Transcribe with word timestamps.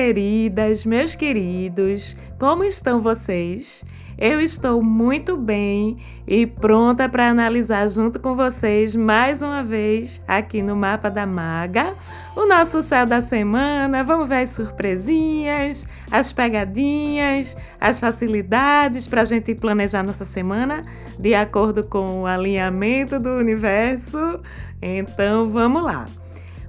queridas, 0.00 0.86
meus 0.86 1.14
queridos, 1.14 2.16
como 2.38 2.64
estão 2.64 3.02
vocês? 3.02 3.84
Eu 4.16 4.40
estou 4.40 4.82
muito 4.82 5.36
bem 5.36 5.98
e 6.26 6.46
pronta 6.46 7.06
para 7.06 7.28
analisar 7.28 7.86
junto 7.86 8.18
com 8.18 8.34
vocês 8.34 8.94
mais 8.94 9.42
uma 9.42 9.62
vez 9.62 10.22
aqui 10.26 10.62
no 10.62 10.74
Mapa 10.74 11.10
da 11.10 11.26
Maga 11.26 11.94
o 12.34 12.46
nosso 12.46 12.82
céu 12.82 13.04
da 13.04 13.20
semana. 13.20 14.02
Vamos 14.02 14.26
ver 14.26 14.36
as 14.36 14.48
surpresinhas, 14.48 15.86
as 16.10 16.32
pegadinhas, 16.32 17.54
as 17.78 17.98
facilidades 17.98 19.06
para 19.06 19.20
a 19.20 19.26
gente 19.26 19.54
planejar 19.54 20.02
nossa 20.02 20.24
semana 20.24 20.80
de 21.18 21.34
acordo 21.34 21.84
com 21.84 22.22
o 22.22 22.26
alinhamento 22.26 23.20
do 23.20 23.32
universo. 23.32 24.40
Então 24.80 25.50
vamos 25.50 25.84
lá. 25.84 26.06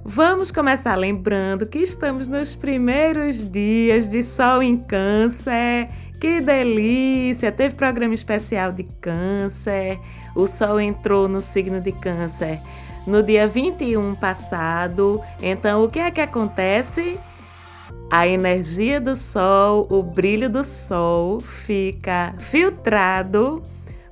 Vamos 0.04 0.50
começar 0.50 0.96
lembrando 0.96 1.64
que 1.64 1.78
estamos 1.78 2.26
nos 2.26 2.56
primeiros 2.56 3.48
dias 3.48 4.08
de 4.08 4.20
Sol 4.20 4.60
em 4.60 4.76
Câncer. 4.76 5.88
Que 6.20 6.40
delícia! 6.40 7.52
Teve 7.52 7.76
programa 7.76 8.12
especial 8.12 8.72
de 8.72 8.82
Câncer. 8.82 10.00
O 10.34 10.44
Sol 10.48 10.80
entrou 10.80 11.28
no 11.28 11.40
signo 11.40 11.80
de 11.80 11.92
Câncer 11.92 12.60
no 13.06 13.22
dia 13.22 13.46
21 13.46 14.16
passado. 14.16 15.20
Então, 15.40 15.84
o 15.84 15.88
que 15.88 16.00
é 16.00 16.10
que 16.10 16.20
acontece? 16.20 17.16
A 18.10 18.26
energia 18.26 19.00
do 19.00 19.14
Sol, 19.14 19.86
o 19.88 20.02
brilho 20.02 20.50
do 20.50 20.64
Sol 20.64 21.40
fica 21.40 22.34
filtrado 22.40 23.62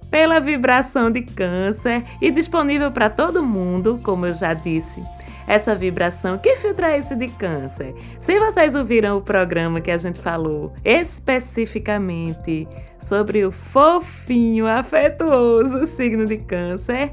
pela 0.08 0.38
vibração 0.38 1.10
de 1.10 1.22
Câncer 1.22 2.04
e 2.22 2.30
disponível 2.30 2.92
para 2.92 3.10
todo 3.10 3.42
mundo, 3.42 3.98
como 4.04 4.26
eu 4.26 4.32
já 4.32 4.54
disse 4.54 5.02
essa 5.46 5.74
vibração. 5.74 6.38
Que 6.38 6.56
filtro 6.56 6.86
é 6.86 6.98
esse 6.98 7.14
de 7.14 7.28
câncer? 7.28 7.94
Se 8.20 8.38
vocês 8.38 8.74
ouviram 8.74 9.18
o 9.18 9.22
programa 9.22 9.80
que 9.80 9.90
a 9.90 9.98
gente 9.98 10.20
falou 10.20 10.72
especificamente 10.84 12.68
sobre 12.98 13.44
o 13.44 13.52
fofinho, 13.52 14.66
afetuoso 14.66 15.86
signo 15.86 16.26
de 16.26 16.38
câncer, 16.38 17.10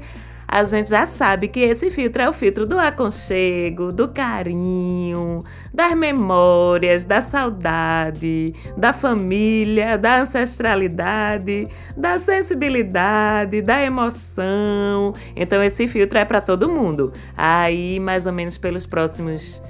a 0.50 0.64
gente 0.64 0.88
já 0.88 1.06
sabe 1.06 1.46
que 1.46 1.60
esse 1.60 1.90
filtro 1.90 2.22
é 2.22 2.28
o 2.28 2.32
filtro 2.32 2.66
do 2.66 2.78
aconchego, 2.78 3.92
do 3.92 4.08
carinho, 4.08 5.44
das 5.74 5.94
memórias, 5.94 7.04
da 7.04 7.20
saudade, 7.20 8.54
da 8.74 8.94
família, 8.94 9.98
da 9.98 10.22
ancestralidade, 10.22 11.68
da 11.94 12.18
sensibilidade, 12.18 13.60
da 13.60 13.84
emoção. 13.84 15.14
Então 15.36 15.62
esse 15.62 15.86
filtro 15.86 16.16
é 16.16 16.24
para 16.24 16.40
todo 16.40 16.72
mundo. 16.72 17.12
Aí, 17.36 18.00
mais 18.00 18.26
ou 18.26 18.32
menos 18.32 18.56
pelos 18.56 18.86
próximos 18.86 19.62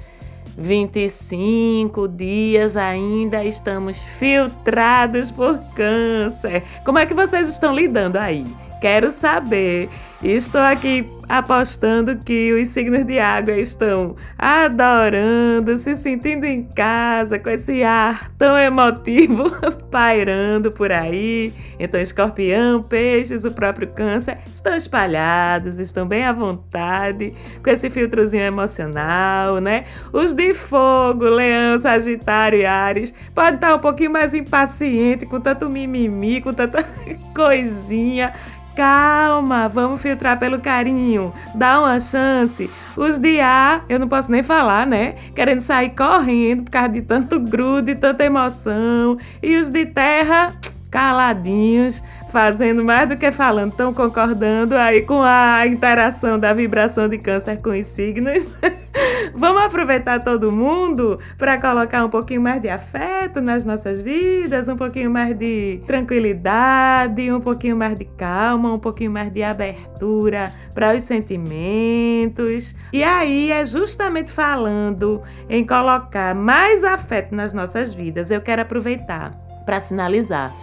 25 0.57 2.07
dias 2.07 2.77
ainda 2.77 3.43
estamos 3.43 4.05
filtrados 4.17 5.29
por 5.29 5.59
câncer. 5.75 6.63
Como 6.85 6.99
é 6.99 7.05
que 7.05 7.13
vocês 7.13 7.49
estão 7.49 7.75
lidando 7.75 8.17
aí? 8.17 8.45
Quero 8.79 9.11
saber. 9.11 9.89
Estou 10.21 10.59
aqui 10.59 11.07
apostando 11.29 12.17
que 12.17 12.51
os 12.51 12.69
signos 12.69 13.05
de 13.05 13.19
água 13.19 13.53
estão 13.55 14.15
adorando, 14.37 15.77
se 15.77 15.95
sentindo 15.95 16.43
em 16.43 16.63
casa 16.63 17.37
com 17.39 17.49
esse 17.49 17.83
ar 17.83 18.29
tão 18.37 18.57
emotivo 18.57 19.49
pairando 19.89 20.71
por 20.71 20.91
aí. 20.91 21.53
Então, 21.79 22.01
escorpião, 22.01 22.83
peixes, 22.83 23.45
o 23.45 23.51
próprio 23.51 23.87
câncer 23.87 24.39
estão 24.51 24.75
espalhados, 24.75 25.79
estão 25.79 26.05
bem 26.05 26.25
à 26.25 26.33
vontade 26.33 27.33
com 27.63 27.69
esse 27.69 27.89
filtrozinho 27.89 28.43
emocional, 28.43 29.61
né? 29.61 29.85
Os 30.11 30.33
de 30.33 30.53
fogo, 30.53 31.25
leão, 31.25 31.79
sagitário 31.79 32.59
e 32.59 32.65
ares, 32.65 33.13
podem 33.33 33.55
estar 33.55 33.73
um 33.73 33.79
pouquinho 33.79 34.11
mais 34.11 34.33
impaciente 34.33 35.25
com 35.25 35.39
tanto 35.39 35.69
mimimi, 35.69 36.41
com 36.41 36.53
tanta 36.53 36.83
coisinha 37.33 38.33
Calma, 38.79 39.67
vamos 39.67 40.01
filtrar 40.01 40.39
pelo 40.39 40.57
carinho. 40.57 41.33
Dá 41.53 41.81
uma 41.81 41.99
chance. 41.99 42.69
Os 42.95 43.19
de 43.19 43.41
A, 43.41 43.81
eu 43.89 43.99
não 43.99 44.07
posso 44.07 44.31
nem 44.31 44.41
falar, 44.41 44.87
né? 44.87 45.15
Querendo 45.35 45.59
sair 45.59 45.89
correndo 45.89 46.63
por 46.63 46.71
causa 46.71 46.87
de 46.87 47.01
tanto 47.01 47.41
grude, 47.41 47.93
tanta 47.95 48.23
emoção. 48.23 49.17
E 49.43 49.57
os 49.57 49.69
de 49.69 49.85
terra, 49.85 50.53
caladinhos, 50.89 52.01
fazendo 52.31 52.81
mais 52.81 53.09
do 53.09 53.17
que 53.17 53.33
falando, 53.33 53.71
estão 53.71 53.93
concordando 53.93 54.77
aí 54.77 55.01
com 55.01 55.21
a 55.21 55.67
interação 55.67 56.39
da 56.39 56.53
vibração 56.53 57.09
de 57.09 57.17
câncer 57.17 57.57
com 57.57 57.77
os 57.77 57.85
signos. 57.85 58.49
Vamos 59.33 59.63
aproveitar 59.63 60.19
todo 60.19 60.51
mundo 60.51 61.19
para 61.37 61.59
colocar 61.59 62.03
um 62.03 62.09
pouquinho 62.09 62.41
mais 62.41 62.61
de 62.61 62.69
afeto 62.69 63.41
nas 63.41 63.65
nossas 63.65 64.01
vidas, 64.01 64.67
um 64.67 64.75
pouquinho 64.75 65.09
mais 65.09 65.37
de 65.37 65.81
tranquilidade, 65.85 67.31
um 67.31 67.39
pouquinho 67.39 67.77
mais 67.77 67.97
de 67.97 68.05
calma, 68.05 68.73
um 68.73 68.79
pouquinho 68.79 69.11
mais 69.11 69.31
de 69.31 69.43
abertura 69.43 70.51
para 70.73 70.95
os 70.95 71.03
sentimentos. 71.03 72.75
E 72.91 73.03
aí 73.03 73.51
é 73.51 73.65
justamente 73.65 74.31
falando 74.31 75.21
em 75.49 75.65
colocar 75.65 76.33
mais 76.35 76.83
afeto 76.83 77.33
nas 77.35 77.53
nossas 77.53 77.93
vidas. 77.93 78.31
Eu 78.31 78.41
quero 78.41 78.61
aproveitar 78.61 79.31
para 79.65 79.79
sinalizar 79.79 80.53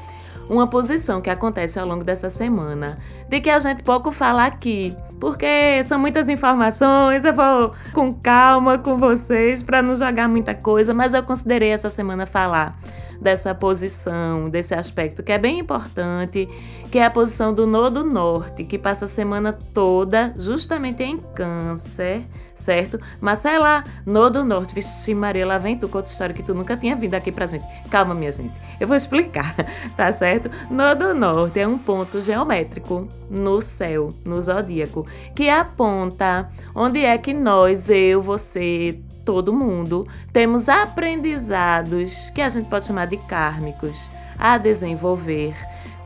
uma 0.48 0.66
posição 0.66 1.20
que 1.20 1.30
acontece 1.30 1.78
ao 1.78 1.86
longo 1.86 2.04
dessa 2.04 2.30
semana, 2.30 2.98
de 3.28 3.40
que 3.40 3.50
a 3.50 3.58
gente 3.58 3.82
pouco 3.82 4.10
fala 4.10 4.46
aqui, 4.46 4.96
porque 5.20 5.82
são 5.84 5.98
muitas 5.98 6.28
informações, 6.28 7.24
eu 7.24 7.34
vou 7.34 7.72
com 7.92 8.12
calma 8.12 8.78
com 8.78 8.96
vocês 8.96 9.62
para 9.62 9.82
não 9.82 9.96
jogar 9.96 10.28
muita 10.28 10.54
coisa, 10.54 10.94
mas 10.94 11.14
eu 11.14 11.22
considerei 11.22 11.70
essa 11.70 11.90
semana 11.90 12.26
falar 12.26 12.76
dessa 13.20 13.54
posição, 13.54 14.48
desse 14.48 14.74
aspecto 14.74 15.22
que 15.22 15.32
é 15.32 15.38
bem 15.38 15.58
importante, 15.58 16.48
que 16.90 16.98
é 16.98 17.04
a 17.04 17.10
posição 17.10 17.52
do 17.52 17.66
Nodo 17.66 18.04
Norte, 18.04 18.64
que 18.64 18.78
passa 18.78 19.04
a 19.04 19.08
semana 19.08 19.52
toda 19.52 20.32
justamente 20.36 21.02
em 21.02 21.18
Câncer, 21.18 22.22
certo? 22.54 22.98
Mas 23.20 23.40
sei 23.40 23.58
lá, 23.58 23.84
Nodo 24.04 24.44
Norte, 24.44 24.74
vixe 24.74 25.14
Maria, 25.14 25.46
lá 25.46 25.58
vem 25.58 25.76
tu 25.76 25.88
com 25.88 25.98
outra 25.98 26.12
história 26.12 26.34
que 26.34 26.42
tu 26.42 26.54
nunca 26.54 26.76
tinha 26.76 26.96
vindo 26.96 27.14
aqui 27.14 27.32
pra 27.32 27.46
gente. 27.46 27.64
Calma, 27.90 28.14
minha 28.14 28.32
gente, 28.32 28.60
eu 28.80 28.86
vou 28.86 28.96
explicar, 28.96 29.54
tá 29.96 30.12
certo? 30.12 30.50
Nodo 30.70 31.14
Norte 31.14 31.60
é 31.60 31.66
um 31.66 31.78
ponto 31.78 32.20
geométrico 32.20 33.08
no 33.30 33.60
céu, 33.60 34.10
no 34.24 34.40
zodíaco, 34.40 35.06
que 35.34 35.48
aponta 35.48 36.48
onde 36.74 37.04
é 37.04 37.18
que 37.18 37.34
nós, 37.34 37.90
eu, 37.90 38.22
você, 38.22 38.98
todo 39.24 39.52
mundo, 39.52 40.06
temos 40.32 40.68
aprendizados 40.68 42.30
que 42.30 42.40
a 42.40 42.48
gente 42.48 42.68
pode 42.68 42.84
chamar 42.84 43.05
de 43.06 43.16
kármicos 43.16 44.10
a 44.38 44.58
desenvolver. 44.58 45.54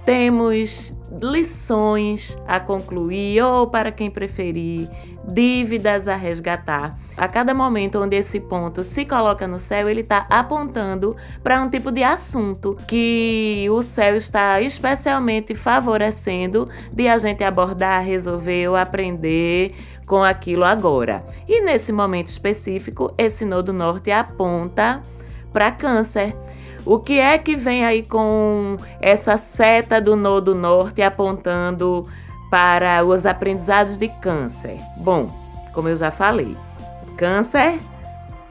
Temos 0.04 0.96
lições 1.20 2.38
a 2.46 2.58
concluir 2.58 3.42
ou, 3.42 3.66
para 3.66 3.92
quem 3.92 4.10
preferir, 4.10 4.88
dívidas 5.26 6.08
a 6.08 6.16
resgatar. 6.16 6.96
A 7.16 7.28
cada 7.28 7.52
momento 7.52 8.00
onde 8.00 8.16
esse 8.16 8.40
ponto 8.40 8.82
se 8.82 9.04
coloca 9.04 9.46
no 9.46 9.58
céu, 9.58 9.88
ele 9.88 10.00
está 10.00 10.26
apontando 10.30 11.14
para 11.42 11.60
um 11.60 11.68
tipo 11.68 11.92
de 11.92 12.02
assunto 12.02 12.76
que 12.88 13.66
o 13.70 13.82
céu 13.82 14.16
está 14.16 14.60
especialmente 14.60 15.54
favorecendo 15.54 16.68
de 16.92 17.06
a 17.06 17.18
gente 17.18 17.44
abordar, 17.44 18.02
resolver 18.02 18.68
ou 18.68 18.76
aprender 18.76 19.74
com 20.06 20.24
aquilo 20.24 20.64
agora. 20.64 21.22
E 21.46 21.60
nesse 21.60 21.92
momento 21.92 22.28
específico, 22.28 23.12
esse 23.18 23.44
nodo 23.44 23.72
norte 23.72 24.10
aponta 24.10 25.02
para 25.52 25.70
Câncer. 25.70 26.34
O 26.84 26.98
que 26.98 27.18
é 27.18 27.36
que 27.38 27.54
vem 27.54 27.84
aí 27.84 28.04
com 28.04 28.76
essa 29.00 29.36
seta 29.36 30.00
do 30.00 30.16
nodo 30.16 30.54
norte 30.54 31.02
apontando 31.02 32.06
para 32.50 33.04
os 33.04 33.26
aprendizados 33.26 33.98
de 33.98 34.08
Câncer? 34.08 34.78
Bom, 34.96 35.28
como 35.72 35.88
eu 35.88 35.96
já 35.96 36.10
falei, 36.10 36.56
Câncer 37.16 37.78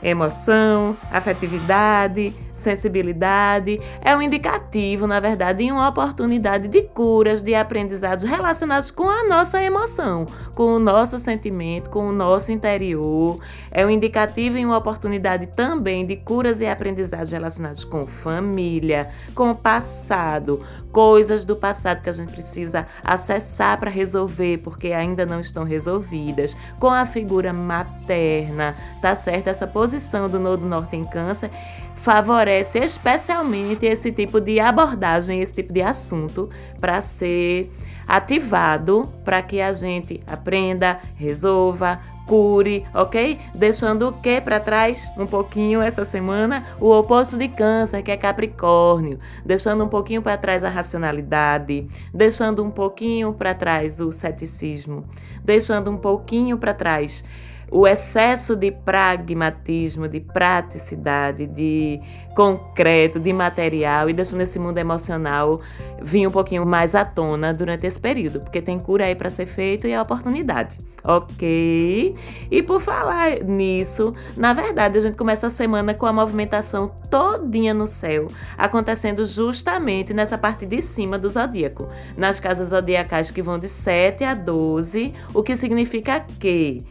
Emoção, 0.02 0.96
afetividade, 1.12 2.34
sensibilidade 2.60 3.80
é 4.02 4.16
um 4.16 4.22
indicativo, 4.22 5.08
na 5.08 5.20
verdade, 5.20 5.64
de 5.64 5.72
uma 5.72 5.88
oportunidade 5.88 6.68
de 6.68 6.84
curas, 6.84 7.42
de 7.42 7.56
aprendizados 7.56 8.24
relacionados 8.24 8.92
com 8.92 9.10
a 9.10 9.28
nossa 9.28 9.62
emoção, 9.64 10.26
com 10.56 10.76
o 10.76 10.80
nosso 10.80 11.18
sentimento, 11.18 11.90
com 11.90 12.08
o 12.08 12.12
nosso 12.12 12.52
interior. 12.52 13.40
É 13.72 13.86
um 13.86 13.90
indicativo 13.90 14.58
e 14.58 14.66
uma 14.66 14.78
oportunidade 14.78 15.48
também 15.48 16.06
de 16.06 16.16
curas 16.16 16.62
e 16.62 16.68
aprendizados 16.68 17.32
relacionados 17.32 17.84
com 17.84 18.06
família, 18.06 19.10
com 19.34 19.52
o 19.52 19.56
passado, 19.56 20.64
coisas 20.92 21.46
do 21.46 21.56
passado 21.56 22.02
que 22.02 22.10
a 22.10 22.14
gente 22.14 22.32
precisa 22.32 22.88
acessar 23.04 23.80
para 23.80 23.90
resolver, 23.90 24.60
porque 24.60 24.88
ainda 24.88 25.26
não 25.26 25.40
estão 25.40 25.64
resolvidas, 25.64 26.56
com 26.80 26.90
a 26.90 27.06
figura 27.06 27.54
materna, 27.54 28.76
tá 29.02 29.16
certo? 29.16 29.48
Essa 29.48 29.68
posição 29.68 30.28
do 30.28 30.40
Nodo 30.40 30.66
Norte 30.66 30.96
em 30.96 31.04
Câncer 31.04 31.52
favorece 32.02 32.80
especialmente 32.80 33.86
esse 33.86 34.12
tipo 34.12 34.40
de 34.40 34.60
abordagem, 34.60 35.42
esse 35.42 35.54
tipo 35.54 35.74
de 35.74 35.82
assunto, 35.82 36.50
para 36.80 37.02
ser 37.02 37.70
ativado 38.08 39.08
para 39.24 39.40
que 39.44 39.62
a 39.62 39.72
gente 39.72 40.20
aprenda, 40.26 40.98
resolva, 41.16 42.00
cure, 42.26 42.84
ok? 42.92 43.38
Deixando 43.54 44.10
o 44.10 44.14
que 44.14 44.42
para 44.42 44.60
trás 44.60 45.12
um 45.16 45.28
pouquinho 45.28 45.80
essa 45.80 46.04
semana? 46.04 46.66
O 46.80 46.90
oposto 46.92 47.38
de 47.38 47.48
Câncer, 47.48 48.02
que 48.02 48.10
é 48.10 48.18
Capricórnio. 48.18 49.20
Deixando 49.46 49.84
um 49.84 49.88
pouquinho 49.88 50.24
para 50.24 50.38
trás 50.38 50.64
a 50.64 50.70
racionalidade, 50.70 51.86
deixando 52.12 52.64
um 52.64 52.72
pouquinho 52.72 53.32
para 53.34 53.54
trás 53.54 54.02
o 54.02 54.12
ceticismo, 54.12 55.06
deixando 55.44 55.92
um 55.92 55.98
pouquinho 55.98 56.58
para 56.58 56.74
trás 56.74 57.24
o 57.72 57.88
excesso 57.88 58.56
de 58.56 58.72
pragmatismo, 58.72 60.08
de 60.08 60.20
praticidade, 60.20 61.46
de 61.48 62.00
concreto, 62.36 63.20
de 63.20 63.34
material 63.34 64.10
e 64.10 64.14
deixando 64.14 64.42
esse 64.42 64.58
mundo 64.58 64.78
emocional 64.78 65.60
vir 66.02 66.26
um 66.26 66.32
pouquinho 66.32 66.66
mais 66.66 66.96
à 66.96 67.04
tona 67.04 67.54
durante 67.54 67.86
esse 67.86 68.00
período, 68.00 68.40
porque 68.40 68.62
tem 68.62 68.80
cura 68.80 69.06
aí 69.06 69.16
para 69.16 69.30
ser 69.30 69.46
feito 69.46 69.86
e 69.86 69.92
é 69.92 70.02
oportunidade, 70.02 70.80
ok? 71.04 72.16
E 72.50 72.64
por 72.64 72.80
falar 72.80 73.44
nisso, 73.44 74.14
na 74.38 74.54
verdade 74.54 74.98
a 74.98 75.02
gente 75.02 75.18
começa 75.18 75.48
a 75.48 75.50
semana 75.50 75.94
com 75.94 76.06
a 76.06 76.14
movimentação 76.14 76.92
todinha 77.10 77.74
no 77.74 77.86
céu, 77.86 78.28
acontecendo 78.58 79.26
justamente 79.26 80.14
nessa 80.14 80.38
parte 80.38 80.66
de 80.66 80.82
cima 80.82 81.18
do 81.20 81.30
zodíaco, 81.30 81.90
nas 82.16 82.40
casas 82.40 82.70
zodiacais 82.70 83.32
que 83.32 83.42
vão 83.42 83.60
de 83.60 83.68
7 83.68 84.24
a 84.24 84.34
12, 84.34 85.14
o 85.34 85.44
que 85.44 85.56
significa 85.56 86.26
que 86.40 86.86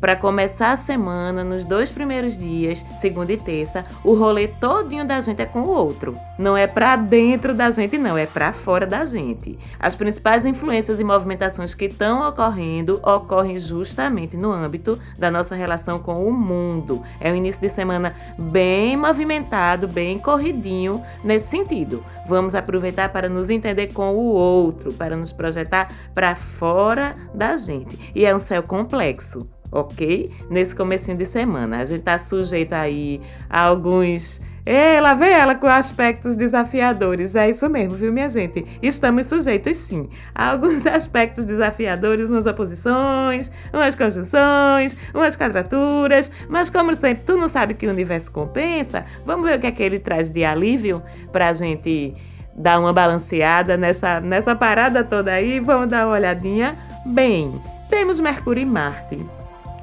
para 0.00 0.16
começar 0.16 0.72
a 0.72 0.76
semana, 0.76 1.44
nos 1.44 1.64
dois 1.64 1.90
primeiros 1.90 2.38
dias, 2.38 2.84
segunda 2.96 3.32
e 3.32 3.36
terça, 3.36 3.84
o 4.02 4.14
rolê 4.14 4.48
todinho 4.48 5.06
da 5.06 5.20
gente 5.20 5.42
é 5.42 5.46
com 5.46 5.60
o 5.60 5.68
outro. 5.68 6.14
Não 6.38 6.56
é 6.56 6.66
para 6.66 6.96
dentro 6.96 7.54
da 7.54 7.70
gente, 7.70 7.98
não, 7.98 8.16
é 8.16 8.26
para 8.26 8.52
fora 8.52 8.86
da 8.86 9.04
gente. 9.04 9.58
As 9.78 9.94
principais 9.94 10.46
influências 10.46 11.00
e 11.00 11.04
movimentações 11.04 11.74
que 11.74 11.84
estão 11.84 12.26
ocorrendo 12.26 12.98
ocorrem 13.02 13.58
justamente 13.58 14.36
no 14.36 14.50
âmbito 14.50 14.98
da 15.18 15.30
nossa 15.30 15.54
relação 15.54 15.98
com 15.98 16.26
o 16.26 16.32
mundo. 16.32 17.02
É 17.20 17.30
um 17.30 17.36
início 17.36 17.60
de 17.60 17.68
semana 17.68 18.14
bem 18.38 18.96
movimentado, 18.96 19.86
bem 19.86 20.18
corridinho 20.18 21.02
nesse 21.22 21.48
sentido. 21.48 22.02
Vamos 22.26 22.54
aproveitar 22.54 23.10
para 23.10 23.28
nos 23.28 23.50
entender 23.50 23.92
com 23.92 24.14
o 24.14 24.24
outro, 24.32 24.92
para 24.92 25.16
nos 25.16 25.32
projetar 25.32 25.92
para 26.14 26.34
fora 26.34 27.14
da 27.34 27.56
gente. 27.56 27.98
E 28.14 28.24
é 28.24 28.34
um 28.34 28.38
céu 28.38 28.62
complexo 28.62 29.48
ok? 29.70 30.30
Nesse 30.48 30.74
comecinho 30.74 31.16
de 31.16 31.24
semana. 31.24 31.78
A 31.78 31.84
gente 31.84 32.02
tá 32.02 32.18
sujeito 32.18 32.72
aí 32.72 33.20
a 33.48 33.62
alguns. 33.62 34.40
Ela 34.66 35.14
vem 35.14 35.30
ela 35.30 35.54
com 35.54 35.66
aspectos 35.66 36.36
desafiadores. 36.36 37.34
É 37.34 37.48
isso 37.48 37.68
mesmo, 37.68 37.94
viu, 37.94 38.12
minha 38.12 38.28
gente? 38.28 38.64
Estamos 38.82 39.26
sujeitos, 39.26 39.76
sim, 39.76 40.08
a 40.34 40.50
alguns 40.50 40.84
aspectos 40.86 41.44
desafiadores, 41.44 42.30
umas 42.30 42.46
oposições, 42.46 43.50
umas 43.72 43.94
conjunções, 43.94 44.96
umas 45.14 45.36
quadraturas. 45.36 46.30
Mas, 46.48 46.68
como 46.68 46.94
sempre, 46.94 47.24
tu 47.24 47.36
não 47.36 47.48
sabe 47.48 47.74
que 47.74 47.86
o 47.86 47.90
universo 47.90 48.30
compensa, 48.30 49.04
vamos 49.24 49.48
ver 49.48 49.56
o 49.56 49.60
que 49.60 49.66
é 49.66 49.72
que 49.72 49.82
ele 49.82 49.98
traz 49.98 50.28
de 50.30 50.44
alívio 50.44 51.02
pra 51.32 51.52
gente 51.52 52.12
dar 52.54 52.78
uma 52.78 52.92
balanceada 52.92 53.76
nessa, 53.76 54.20
nessa 54.20 54.54
parada 54.54 55.02
toda 55.02 55.32
aí. 55.32 55.58
Vamos 55.58 55.88
dar 55.88 56.06
uma 56.06 56.14
olhadinha. 56.14 56.76
Bem, 57.06 57.60
temos 57.88 58.20
Mercúrio 58.20 58.62
e 58.62 58.66
Marte 58.66 59.39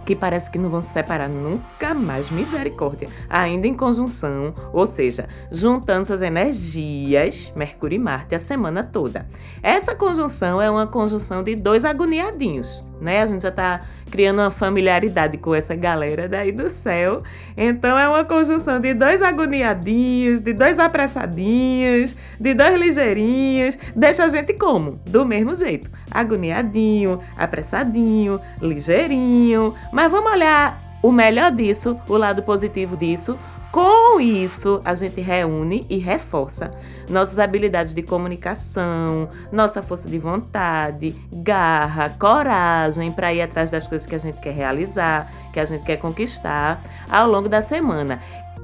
que 0.07 0.15
parece 0.15 0.50
que 0.50 0.57
não 0.57 0.69
vão 0.69 0.81
se 0.81 0.88
separar 0.88 1.27
nunca 1.27 1.94
mais, 1.94 2.31
misericórdia, 2.31 3.09
ainda 3.30 3.68
em 3.68 3.74
conjunção, 3.74 4.56
ou 4.71 4.86
seja, 4.86 5.27
juntando 5.51 6.07
suas 6.07 6.21
energias, 6.21 7.51
Mercúrio 7.57 7.98
e 7.98 8.00
Marte, 8.00 8.33
a 8.33 8.39
semana 8.39 8.86
toda. 8.86 9.27
Essa 9.62 9.94
conjunção 9.94 10.62
é 10.62 10.71
uma 10.71 10.88
conjunção 10.88 11.44
de 11.44 11.56
dois 11.56 11.83
agoniadinhos, 11.83 12.88
né? 13.01 13.21
A 13.21 13.25
gente 13.25 13.42
já 13.42 13.51
tá 13.51 13.81
criando 14.09 14.39
uma 14.39 14.51
familiaridade 14.51 15.38
com 15.38 15.54
essa 15.54 15.75
galera 15.75 16.27
daí 16.27 16.51
do 16.51 16.69
céu. 16.69 17.24
Então 17.56 17.98
é 17.98 18.07
uma 18.07 18.24
conjunção 18.24 18.80
de 18.80 18.94
dois 18.94 19.21
agoniadinhos, 19.21 20.39
de 20.39 20.54
dois 20.54 20.80
apressadinhos, 20.80 22.15
de 22.39 22.54
dois 22.54 22.75
ligeirinhos. 22.75 23.77
Deixa 23.95 24.24
a 24.24 24.27
gente 24.27 24.54
como? 24.54 25.00
Do 25.06 25.25
mesmo 25.25 25.54
jeito. 25.54 25.89
Agoniadinho, 26.12 27.19
apressadinho, 27.38 28.39
ligeirinho. 28.62 29.74
Mas 29.92 30.12
vamos 30.12 30.31
olhar 30.31 30.81
o 31.01 31.12
melhor 31.12 31.51
disso, 31.51 32.00
o 32.07 32.18
lado 32.18 32.42
positivo 32.42 32.98
disso, 32.98 33.38
com 33.77 34.19
isso, 34.19 34.81
a 34.83 34.95
gente 34.95 35.21
reúne 35.21 35.85
e 35.88 36.00
reforça 36.00 36.74
nossas 37.07 37.38
habilidades 37.38 37.94
de 37.94 38.01
comunicação, 38.01 39.29
nossa 39.51 39.83
força 39.83 40.09
de 40.09 40.18
vontade, 40.18 41.15
garra, 41.31 42.09
coragem 42.09 43.12
para 43.12 43.31
ir 43.31 43.44
atrás 43.44 43.69
das 43.69 43.88
coisas 43.88 44.07
que 44.07 44.15
a 44.15 44.18
gente 44.18 44.39
quer 44.39 44.56
realizar, 44.56 45.31
que 45.53 45.59
a 45.59 45.65
gente 45.65 45.85
quer 45.85 45.97
conquistar 45.97 46.81
ao 47.07 47.29
longo 47.29 47.47
da 47.47 47.62
semana. 47.62 48.19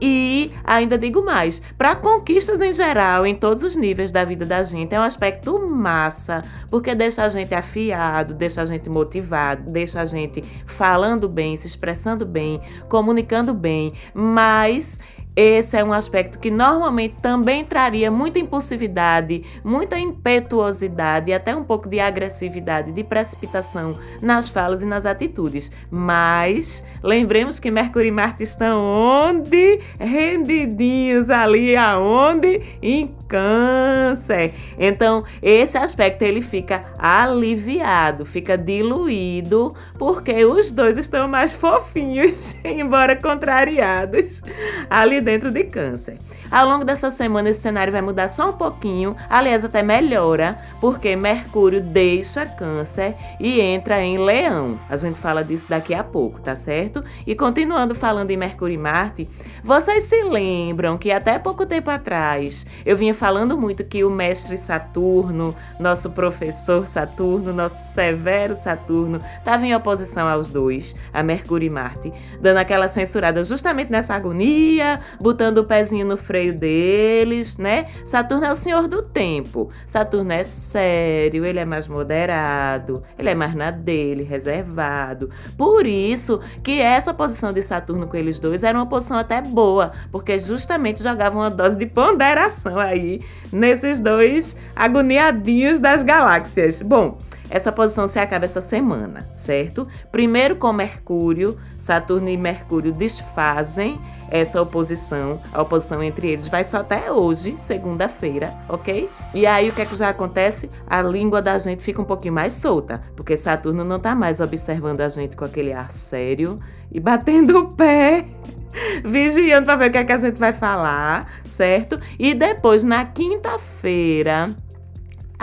E 0.05 0.51
ainda 0.65 0.97
digo 0.97 1.23
mais, 1.23 1.61
para 1.77 1.95
conquistas 1.95 2.59
em 2.59 2.73
geral, 2.73 3.25
em 3.25 3.33
todos 3.33 3.63
os 3.63 3.77
níveis 3.77 4.11
da 4.11 4.25
vida 4.25 4.45
da 4.45 4.61
gente, 4.61 4.93
é 4.93 4.99
um 4.99 5.03
aspecto 5.03 5.57
massa, 5.69 6.43
porque 6.69 6.93
deixa 6.93 7.23
a 7.23 7.29
gente 7.29 7.55
afiado, 7.55 8.33
deixa 8.33 8.61
a 8.61 8.65
gente 8.65 8.89
motivado, 8.89 9.71
deixa 9.71 10.01
a 10.01 10.05
gente 10.05 10.43
falando 10.65 11.29
bem, 11.29 11.55
se 11.55 11.67
expressando 11.67 12.25
bem, 12.25 12.59
comunicando 12.89 13.53
bem, 13.53 13.93
mas 14.13 14.99
esse 15.35 15.75
é 15.75 15.83
um 15.83 15.91
aspecto 15.91 16.37
que 16.37 16.51
normalmente 16.51 17.15
também 17.21 17.65
traria 17.65 18.11
muita 18.11 18.37
impulsividade, 18.37 19.43
muita 19.63 19.97
impetuosidade 19.97 21.31
e 21.31 21.33
até 21.33 21.55
um 21.55 21.63
pouco 21.63 21.89
de 21.89 21.99
agressividade, 21.99 22.91
de 22.91 23.03
precipitação 23.03 23.97
nas 24.21 24.49
falas 24.49 24.83
e 24.83 24.85
nas 24.85 25.05
atitudes. 25.05 25.71
Mas 25.89 26.85
lembremos 27.01 27.59
que 27.59 27.71
Mercúrio 27.71 28.09
e 28.09 28.11
Marte 28.11 28.43
estão 28.43 28.83
onde? 28.83 29.79
Rendidinhos 29.99 31.29
ali 31.29 31.75
aonde? 31.75 32.61
Em 32.81 33.07
Câncer. 33.27 34.53
Então, 34.77 35.23
esse 35.41 35.75
aspecto 35.75 36.21
ele 36.21 36.41
fica 36.41 36.93
aliviado, 36.99 38.25
fica 38.25 38.55
diluído, 38.55 39.73
porque 39.97 40.45
os 40.45 40.71
dois 40.71 40.97
estão 40.97 41.27
mais 41.27 41.51
fofinhos, 41.51 42.55
embora 42.63 43.19
contrariados. 43.19 44.43
Ali 44.87 45.22
dentro 45.23 45.51
de 45.51 45.63
Câncer. 45.63 46.17
Ao 46.51 46.67
longo 46.67 46.85
dessa 46.85 47.09
semana, 47.09 47.49
esse 47.49 47.61
cenário 47.61 47.91
vai 47.91 48.01
mudar 48.01 48.27
só 48.27 48.49
um 48.49 48.53
pouquinho, 48.53 49.15
aliás, 49.29 49.65
até 49.65 49.81
melhora, 49.81 50.59
porque 50.79 51.15
Mercúrio 51.15 51.81
deixa 51.81 52.45
Câncer 52.45 53.15
e 53.39 53.59
entra 53.59 54.01
em 54.01 54.17
Leão. 54.17 54.79
A 54.89 54.95
gente 54.95 55.17
fala 55.17 55.43
disso 55.43 55.69
daqui 55.69 55.93
a 55.93 56.03
pouco, 56.03 56.39
tá 56.39 56.55
certo? 56.55 57.03
E 57.25 57.33
continuando 57.33 57.95
falando 57.95 58.29
em 58.31 58.37
Mercúrio 58.37 58.75
e 58.75 58.77
Marte, 58.77 59.27
vocês 59.63 60.03
se 60.03 60.21
lembram 60.23 60.97
que 60.97 61.11
até 61.11 61.39
pouco 61.39 61.65
tempo 61.65 61.89
atrás 61.89 62.67
eu 62.85 62.97
vinha 62.97 63.13
falando 63.13 63.57
muito 63.57 63.83
que 63.83 64.03
o 64.03 64.09
mestre 64.09 64.57
Saturno, 64.57 65.55
nosso 65.79 66.11
professor 66.11 66.85
Saturno, 66.85 67.53
nosso 67.53 67.93
severo 67.93 68.55
Saturno, 68.55 69.19
estava 69.37 69.65
em 69.65 69.73
oposição 69.73 70.27
aos 70.27 70.49
dois, 70.49 70.95
a 71.13 71.23
Mercúrio 71.23 71.67
e 71.67 71.69
Marte, 71.69 72.11
dando 72.41 72.57
aquela 72.57 72.87
censurada 72.87 73.43
justamente 73.43 73.91
nessa 73.91 74.13
agonia, 74.15 74.99
botando 75.19 75.59
o 75.59 75.63
pezinho 75.63 76.05
no 76.05 76.17
freio 76.17 76.53
deles, 76.53 77.57
né? 77.57 77.85
Saturno 78.05 78.45
é 78.45 78.51
o 78.51 78.55
senhor 78.55 78.87
do 78.87 79.01
tempo. 79.01 79.69
Saturno 79.85 80.31
é 80.31 80.43
sério, 80.43 81.45
ele 81.45 81.59
é 81.59 81.65
mais 81.65 81.87
moderado, 81.87 83.03
ele 83.17 83.29
é 83.29 83.35
mais 83.35 83.55
na 83.55 83.71
dele, 83.71 84.23
reservado. 84.23 85.29
Por 85.57 85.85
isso 85.85 86.39
que 86.61 86.81
essa 86.81 87.13
posição 87.13 87.53
de 87.53 87.61
Saturno 87.61 88.07
com 88.07 88.17
eles 88.17 88.39
dois 88.39 88.63
era 88.63 88.77
uma 88.77 88.87
posição 88.87 89.17
até 89.17 89.41
boa, 89.41 89.91
porque 90.11 90.37
justamente 90.39 91.01
jogava 91.01 91.37
uma 91.37 91.49
dose 91.49 91.77
de 91.77 91.85
ponderação 91.85 92.79
aí 92.79 93.21
nesses 93.51 93.99
dois 93.99 94.57
agoniadinhos 94.75 95.79
das 95.79 96.03
galáxias. 96.03 96.81
Bom, 96.81 97.17
essa 97.53 97.71
posição 97.71 98.07
se 98.07 98.17
acaba 98.17 98.45
essa 98.45 98.59
semana, 98.59 99.21
certo? 99.31 99.87
Primeiro 100.11 100.55
com 100.55 100.73
Mercúrio, 100.73 101.55
Saturno 101.77 102.27
e 102.27 102.35
Mercúrio 102.35 102.91
desfazem 102.91 104.01
essa 104.31 104.59
oposição, 104.59 105.39
a 105.53 105.61
oposição 105.61 106.01
entre 106.01 106.29
eles 106.29 106.49
vai 106.49 106.63
só 106.63 106.77
até 106.77 107.11
hoje, 107.11 107.55
segunda-feira, 107.55 108.51
ok? 108.67 109.07
E 109.35 109.45
aí 109.45 109.69
o 109.69 109.71
que 109.71 109.83
é 109.83 109.85
que 109.85 109.95
já 109.95 110.09
acontece? 110.09 110.67
A 110.87 110.99
língua 111.03 111.43
da 111.43 111.55
gente 111.59 111.83
fica 111.83 112.01
um 112.01 112.05
pouquinho 112.05 112.33
mais 112.33 112.53
solta, 112.53 112.99
porque 113.15 113.37
Saturno 113.37 113.83
não 113.83 113.99
tá 113.99 114.15
mais 114.15 114.41
observando 114.41 115.01
a 115.01 115.09
gente 115.09 115.37
com 115.37 115.45
aquele 115.45 115.73
ar 115.73 115.91
sério 115.91 116.59
e 116.91 116.99
batendo 116.99 117.59
o 117.59 117.75
pé 117.75 118.25
vigiando 119.05 119.67
para 119.67 119.75
ver 119.75 119.89
o 119.89 119.91
que, 119.91 119.97
é 119.99 120.03
que 120.03 120.11
a 120.11 120.17
gente 120.17 120.39
vai 120.39 120.53
falar, 120.53 121.31
certo? 121.45 121.99
E 122.17 122.33
depois, 122.33 122.83
na 122.83 123.05
quinta-feira, 123.05 124.49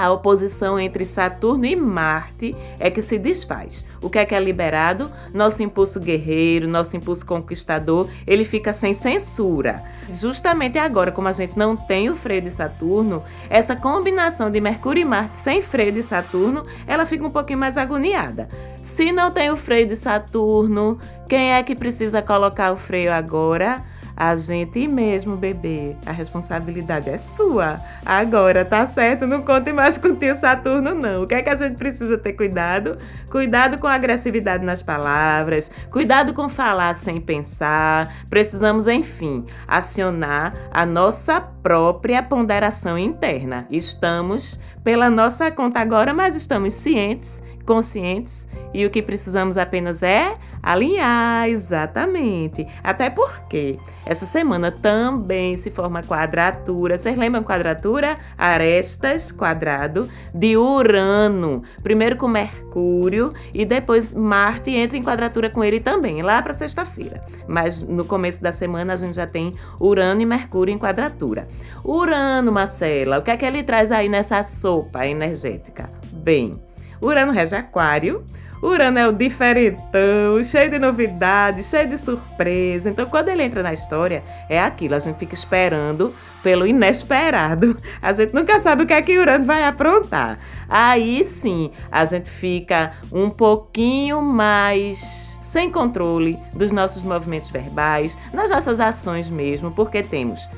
a 0.01 0.11
oposição 0.11 0.79
entre 0.79 1.05
Saturno 1.05 1.67
e 1.67 1.77
Marte 1.77 2.57
é 2.79 2.91
que 2.91 3.03
se 3.03 3.19
desfaz. 3.19 3.85
O 4.01 4.09
que 4.09 4.19
é 4.19 4.25
que 4.25 4.35
é 4.35 4.41
liberado? 4.41 5.11
Nosso 5.35 5.63
impulso 5.63 6.01
guerreiro, 6.01 6.67
nosso 6.67 6.97
impulso 6.97 7.27
conquistador, 7.27 8.09
ele 8.27 8.43
fica 8.43 8.73
sem 8.73 8.95
censura. 8.95 9.83
Justamente 10.09 10.79
agora, 10.79 11.13
como 11.13 11.29
a 11.29 11.33
gente 11.33 11.59
não 11.59 11.77
tem 11.77 12.09
o 12.09 12.17
freio 12.17 12.41
de 12.41 12.51
Saturno, 12.51 13.23
essa 13.51 13.77
combinação 13.77 14.51
de 14.51 14.59
Mercúrio 14.59 15.03
e 15.03 15.05
Marte 15.05 15.37
sem 15.37 15.61
freio 15.61 15.93
de 15.93 16.03
Saturno, 16.03 16.65
ela 16.87 17.05
fica 17.05 17.27
um 17.27 17.31
pouquinho 17.31 17.59
mais 17.59 17.77
agoniada. 17.77 18.49
Se 18.83 19.13
não 19.13 19.31
tem 19.31 19.51
o 19.51 19.57
freio 19.57 19.87
de 19.87 19.97
Saturno, 19.97 20.99
quem 21.29 21.53
é 21.53 21.63
que 21.63 21.77
precisa 21.77 22.23
colocar 22.23 22.73
o 22.73 22.77
freio 22.77 23.13
agora? 23.13 23.85
A 24.21 24.37
gente 24.37 24.87
mesmo, 24.87 25.35
bebê. 25.35 25.97
A 26.05 26.13
responsabilidade 26.13 27.09
é 27.09 27.17
sua. 27.17 27.81
Agora, 28.05 28.67
tá 28.67 28.85
certo? 28.85 29.27
Não 29.27 29.41
conte 29.41 29.73
mais 29.73 29.97
com 29.97 30.09
o 30.09 30.15
tio 30.15 30.37
Saturno, 30.37 30.95
não. 30.95 31.23
O 31.23 31.27
que 31.27 31.33
é 31.33 31.41
que 31.41 31.49
a 31.49 31.55
gente 31.55 31.79
precisa 31.79 32.19
ter 32.19 32.35
cuidado? 32.35 32.99
Cuidado 33.31 33.79
com 33.79 33.87
a 33.87 33.95
agressividade 33.95 34.63
nas 34.63 34.83
palavras, 34.83 35.71
cuidado 35.91 36.35
com 36.35 36.51
falar 36.51 36.95
sem 36.95 37.19
pensar. 37.19 38.13
Precisamos, 38.29 38.87
enfim, 38.87 39.47
acionar 39.67 40.53
a 40.71 40.85
nossa 40.85 41.41
própria 41.41 42.23
ponderação 42.23 42.99
interna. 42.99 43.67
Estamos 43.71 44.61
pela 44.85 45.09
nossa 45.09 45.51
conta 45.51 45.81
agora, 45.81 46.13
mas 46.13 46.37
estamos 46.37 46.75
cientes 46.75 47.43
conscientes 47.71 48.49
e 48.75 48.85
o 48.85 48.91
que 48.91 49.01
precisamos 49.01 49.57
apenas 49.57 50.03
é 50.03 50.37
alinhar, 50.61 51.49
exatamente. 51.49 52.67
Até 52.83 53.09
porque 53.09 53.79
essa 54.05 54.27
semana 54.27 54.73
também 54.73 55.57
se 55.57 55.71
forma 55.71 56.03
quadratura. 56.03 56.99
Vocês 56.99 57.17
lembram 57.17 57.45
quadratura? 57.45 58.19
Arestas, 58.37 59.31
quadrado, 59.31 60.09
de 60.35 60.57
Urano. 60.57 61.63
Primeiro 61.81 62.17
com 62.17 62.27
Mercúrio 62.27 63.33
e 63.55 63.65
depois 63.65 64.15
Marte 64.15 64.73
entra 64.73 64.99
em 64.99 65.05
quadratura 65.05 65.49
com 65.49 65.63
ele 65.63 65.79
também, 65.79 66.23
lá 66.23 66.43
para 66.43 66.55
sexta-feira. 66.55 67.23
Mas 67.47 67.85
no 67.85 68.05
começo 68.05 68.43
da 68.43 68.51
semana 68.51 68.95
a 68.95 68.97
gente 68.97 69.15
já 69.15 69.29
tem 69.29 69.55
Urano 69.81 70.21
e 70.21 70.27
Mercúrio 70.27 70.75
em 70.75 70.79
quadratura. 70.79 71.47
Urano, 71.85 72.51
Marcela, 72.51 73.19
o 73.19 73.23
que 73.23 73.31
é 73.31 73.37
que 73.37 73.47
ele 73.47 73.63
traz 73.63 73.93
aí 73.93 74.09
nessa 74.09 74.43
sopa 74.43 75.07
energética? 75.07 75.89
Bem, 76.13 76.61
Urano 77.01 77.33
rege 77.33 77.57
Aquário. 77.57 78.25
Urano 78.63 78.99
é 78.99 79.09
o 79.09 79.13
diferentão, 79.13 80.45
cheio 80.45 80.71
de 80.71 80.79
novidades, 80.79 81.71
cheio 81.71 81.89
de 81.89 81.97
surpresa. 81.97 82.91
Então, 82.91 83.07
quando 83.07 83.29
ele 83.29 83.43
entra 83.43 83.63
na 83.63 83.73
história, 83.73 84.23
é 84.51 84.61
aquilo. 84.61 84.95
A 84.95 84.99
gente 84.99 85.17
fica 85.19 85.33
esperando 85.33 86.15
pelo 86.43 86.67
inesperado. 86.67 87.75
A 88.03 88.13
gente 88.13 88.35
nunca 88.35 88.61
sabe 88.61 88.83
o 88.83 88.87
que 88.87 88.93
é 88.93 89.01
que 89.01 89.19
Urano 89.19 89.47
vai 89.47 89.65
aprontar. 89.65 90.39
Aí 90.69 91.25
sim, 91.25 91.73
a 91.91 92.05
gente 92.05 92.31
fica 92.31 92.93
um 93.11 93.29
pouquinho 93.29 94.23
mais 94.23 95.37
sem 95.41 95.69
controle 95.69 96.39
dos 96.55 96.71
nossos 96.71 97.03
movimentos 97.03 97.51
verbais, 97.51 98.17
nas 98.33 98.51
nossas 98.51 98.79
ações 98.79 99.29
mesmo, 99.29 99.73
porque 99.73 100.01
temos 100.01 100.49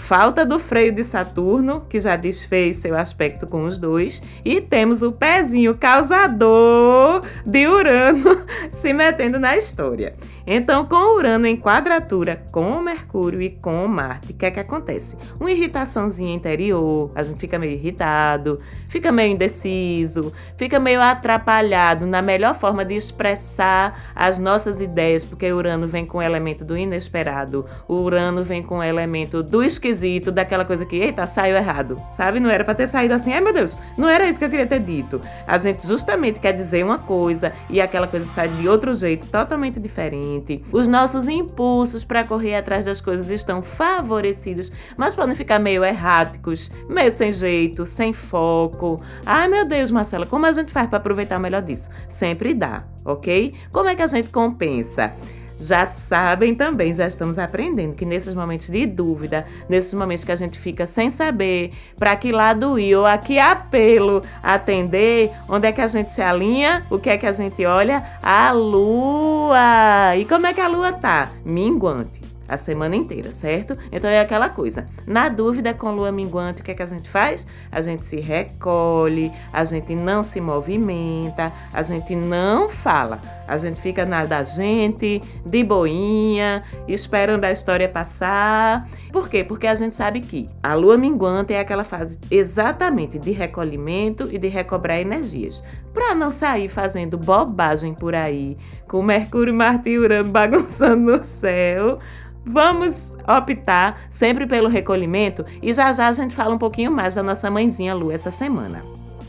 falta 0.00 0.44
do 0.44 0.58
freio 0.58 0.92
de 0.92 1.04
Saturno, 1.04 1.82
que 1.88 2.00
já 2.00 2.16
desfez 2.16 2.78
seu 2.78 2.96
aspecto 2.96 3.46
com 3.46 3.64
os 3.64 3.78
dois, 3.78 4.22
e 4.44 4.60
temos 4.60 5.02
o 5.02 5.12
pezinho 5.12 5.76
causador 5.76 7.22
de 7.46 7.68
Urano 7.68 8.44
se 8.72 8.92
metendo 8.92 9.38
na 9.38 9.56
história. 9.56 10.14
Então, 10.52 10.84
com 10.84 11.16
Urano 11.16 11.46
em 11.46 11.56
quadratura 11.56 12.42
com 12.50 12.80
Mercúrio 12.80 13.40
e 13.40 13.50
com 13.50 13.86
Marte, 13.86 14.32
o 14.32 14.34
que 14.34 14.44
é 14.44 14.50
que 14.50 14.58
acontece? 14.58 15.16
Uma 15.38 15.52
irritaçãozinha 15.52 16.34
interior, 16.34 17.12
a 17.14 17.22
gente 17.22 17.38
fica 17.38 17.56
meio 17.56 17.74
irritado, 17.74 18.58
fica 18.88 19.12
meio 19.12 19.32
indeciso, 19.32 20.32
fica 20.56 20.80
meio 20.80 21.00
atrapalhado 21.00 22.04
na 22.04 22.20
melhor 22.20 22.52
forma 22.56 22.84
de 22.84 22.96
expressar 22.96 23.96
as 24.12 24.40
nossas 24.40 24.80
ideias, 24.80 25.24
porque 25.24 25.52
Urano 25.52 25.86
vem 25.86 26.04
com 26.04 26.18
o 26.18 26.22
elemento 26.22 26.64
do 26.64 26.76
inesperado, 26.76 27.64
o 27.86 27.94
Urano 27.94 28.42
vem 28.42 28.60
com 28.60 28.78
o 28.78 28.82
elemento 28.82 29.44
do 29.44 29.62
esquisito, 29.62 30.32
daquela 30.32 30.64
coisa 30.64 30.84
que, 30.84 30.96
eita, 30.96 31.28
saiu 31.28 31.56
errado, 31.56 31.94
sabe? 32.10 32.40
Não 32.40 32.50
era 32.50 32.64
para 32.64 32.74
ter 32.74 32.88
saído 32.88 33.14
assim, 33.14 33.32
ai 33.32 33.40
meu 33.40 33.52
Deus, 33.52 33.78
não 33.96 34.08
era 34.08 34.28
isso 34.28 34.40
que 34.40 34.44
eu 34.44 34.50
queria 34.50 34.66
ter 34.66 34.80
dito. 34.80 35.20
A 35.46 35.56
gente 35.58 35.86
justamente 35.86 36.40
quer 36.40 36.54
dizer 36.54 36.84
uma 36.84 36.98
coisa 36.98 37.52
e 37.68 37.80
aquela 37.80 38.08
coisa 38.08 38.26
sai 38.26 38.48
de 38.48 38.68
outro 38.68 38.92
jeito, 38.92 39.28
totalmente 39.28 39.78
diferente 39.78 40.39
os 40.72 40.88
nossos 40.88 41.28
impulsos 41.28 42.04
para 42.04 42.24
correr 42.24 42.56
atrás 42.56 42.84
das 42.84 43.00
coisas 43.00 43.30
estão 43.30 43.62
favorecidos, 43.62 44.72
mas 44.96 45.14
podem 45.14 45.34
ficar 45.34 45.58
meio 45.58 45.84
erráticos, 45.84 46.70
meio 46.88 47.10
sem 47.10 47.32
jeito, 47.32 47.84
sem 47.86 48.12
foco. 48.12 49.02
Ai 49.24 49.48
meu 49.48 49.64
Deus, 49.64 49.90
Marcela, 49.90 50.26
como 50.26 50.46
a 50.46 50.52
gente 50.52 50.72
faz 50.72 50.88
para 50.88 50.98
aproveitar 50.98 51.38
melhor 51.38 51.62
disso? 51.62 51.90
Sempre 52.08 52.54
dá, 52.54 52.84
ok? 53.04 53.54
Como 53.72 53.88
é 53.88 53.94
que 53.94 54.02
a 54.02 54.06
gente 54.06 54.28
compensa? 54.30 55.12
Já 55.60 55.86
sabem 55.86 56.54
também, 56.54 56.94
já 56.94 57.06
estamos 57.06 57.38
aprendendo 57.38 57.94
que 57.94 58.06
nesses 58.06 58.34
momentos 58.34 58.68
de 58.68 58.86
dúvida, 58.86 59.44
nesses 59.68 59.92
momentos 59.92 60.24
que 60.24 60.32
a 60.32 60.36
gente 60.36 60.58
fica 60.58 60.86
sem 60.86 61.10
saber 61.10 61.72
para 61.98 62.16
que 62.16 62.32
lado 62.32 62.78
ir 62.78 62.96
ou 62.96 63.04
a 63.04 63.18
que 63.18 63.38
apelo 63.38 64.22
atender, 64.42 65.30
onde 65.48 65.68
é 65.68 65.72
que 65.72 65.80
a 65.80 65.86
gente 65.86 66.10
se 66.10 66.22
alinha, 66.22 66.86
o 66.90 66.98
que 66.98 67.10
é 67.10 67.18
que 67.18 67.26
a 67.26 67.32
gente 67.32 67.64
olha? 67.66 68.02
A 68.22 68.50
lua! 68.52 70.16
E 70.16 70.24
como 70.24 70.46
é 70.46 70.54
que 70.54 70.60
a 70.60 70.68
lua 70.68 70.92
tá? 70.92 71.30
Minguante 71.44 72.29
a 72.50 72.56
semana 72.56 72.96
inteira, 72.96 73.30
certo? 73.30 73.76
Então 73.92 74.10
é 74.10 74.20
aquela 74.20 74.48
coisa. 74.48 74.86
Na 75.06 75.28
dúvida, 75.28 75.72
com 75.72 75.92
lua 75.92 76.10
minguante, 76.10 76.60
o 76.60 76.64
que 76.64 76.72
é 76.72 76.74
que 76.74 76.82
a 76.82 76.86
gente 76.86 77.08
faz? 77.08 77.46
A 77.70 77.80
gente 77.80 78.04
se 78.04 78.20
recolhe, 78.20 79.32
a 79.52 79.64
gente 79.64 79.94
não 79.94 80.22
se 80.22 80.40
movimenta, 80.40 81.52
a 81.72 81.82
gente 81.82 82.16
não 82.16 82.68
fala. 82.68 83.20
A 83.46 83.56
gente 83.56 83.80
fica 83.80 84.04
na 84.04 84.24
da 84.24 84.42
gente, 84.44 85.22
de 85.46 85.64
boinha, 85.64 86.62
esperando 86.86 87.44
a 87.44 87.52
história 87.52 87.88
passar. 87.88 88.88
Por 89.12 89.28
quê? 89.28 89.44
Porque 89.44 89.66
a 89.66 89.74
gente 89.74 89.94
sabe 89.94 90.20
que 90.20 90.48
a 90.62 90.74
lua 90.74 90.98
minguante 90.98 91.52
é 91.52 91.60
aquela 91.60 91.84
fase 91.84 92.18
exatamente 92.30 93.18
de 93.18 93.30
recolhimento 93.30 94.28
e 94.30 94.38
de 94.38 94.48
recobrar 94.48 94.98
energias. 94.98 95.62
Para 95.92 96.14
não 96.14 96.30
sair 96.30 96.68
fazendo 96.68 97.18
bobagem 97.18 97.94
por 97.94 98.14
aí, 98.14 98.56
com 98.86 99.02
Mercúrio, 99.02 99.52
Marte 99.52 99.90
e 99.90 99.98
Urano 99.98 100.30
bagunçando 100.30 101.12
no 101.12 101.22
céu, 101.22 101.98
Vamos 102.44 103.16
optar 103.28 104.00
sempre 104.10 104.46
pelo 104.46 104.68
recolhimento 104.68 105.44
e 105.62 105.72
já 105.72 105.92
já 105.92 106.08
a 106.08 106.12
gente 106.12 106.34
fala 106.34 106.54
um 106.54 106.58
pouquinho 106.58 106.90
mais 106.90 107.14
da 107.14 107.22
nossa 107.22 107.50
mãezinha 107.50 107.94
Lua 107.94 108.14
essa 108.14 108.30
semana. 108.30 108.82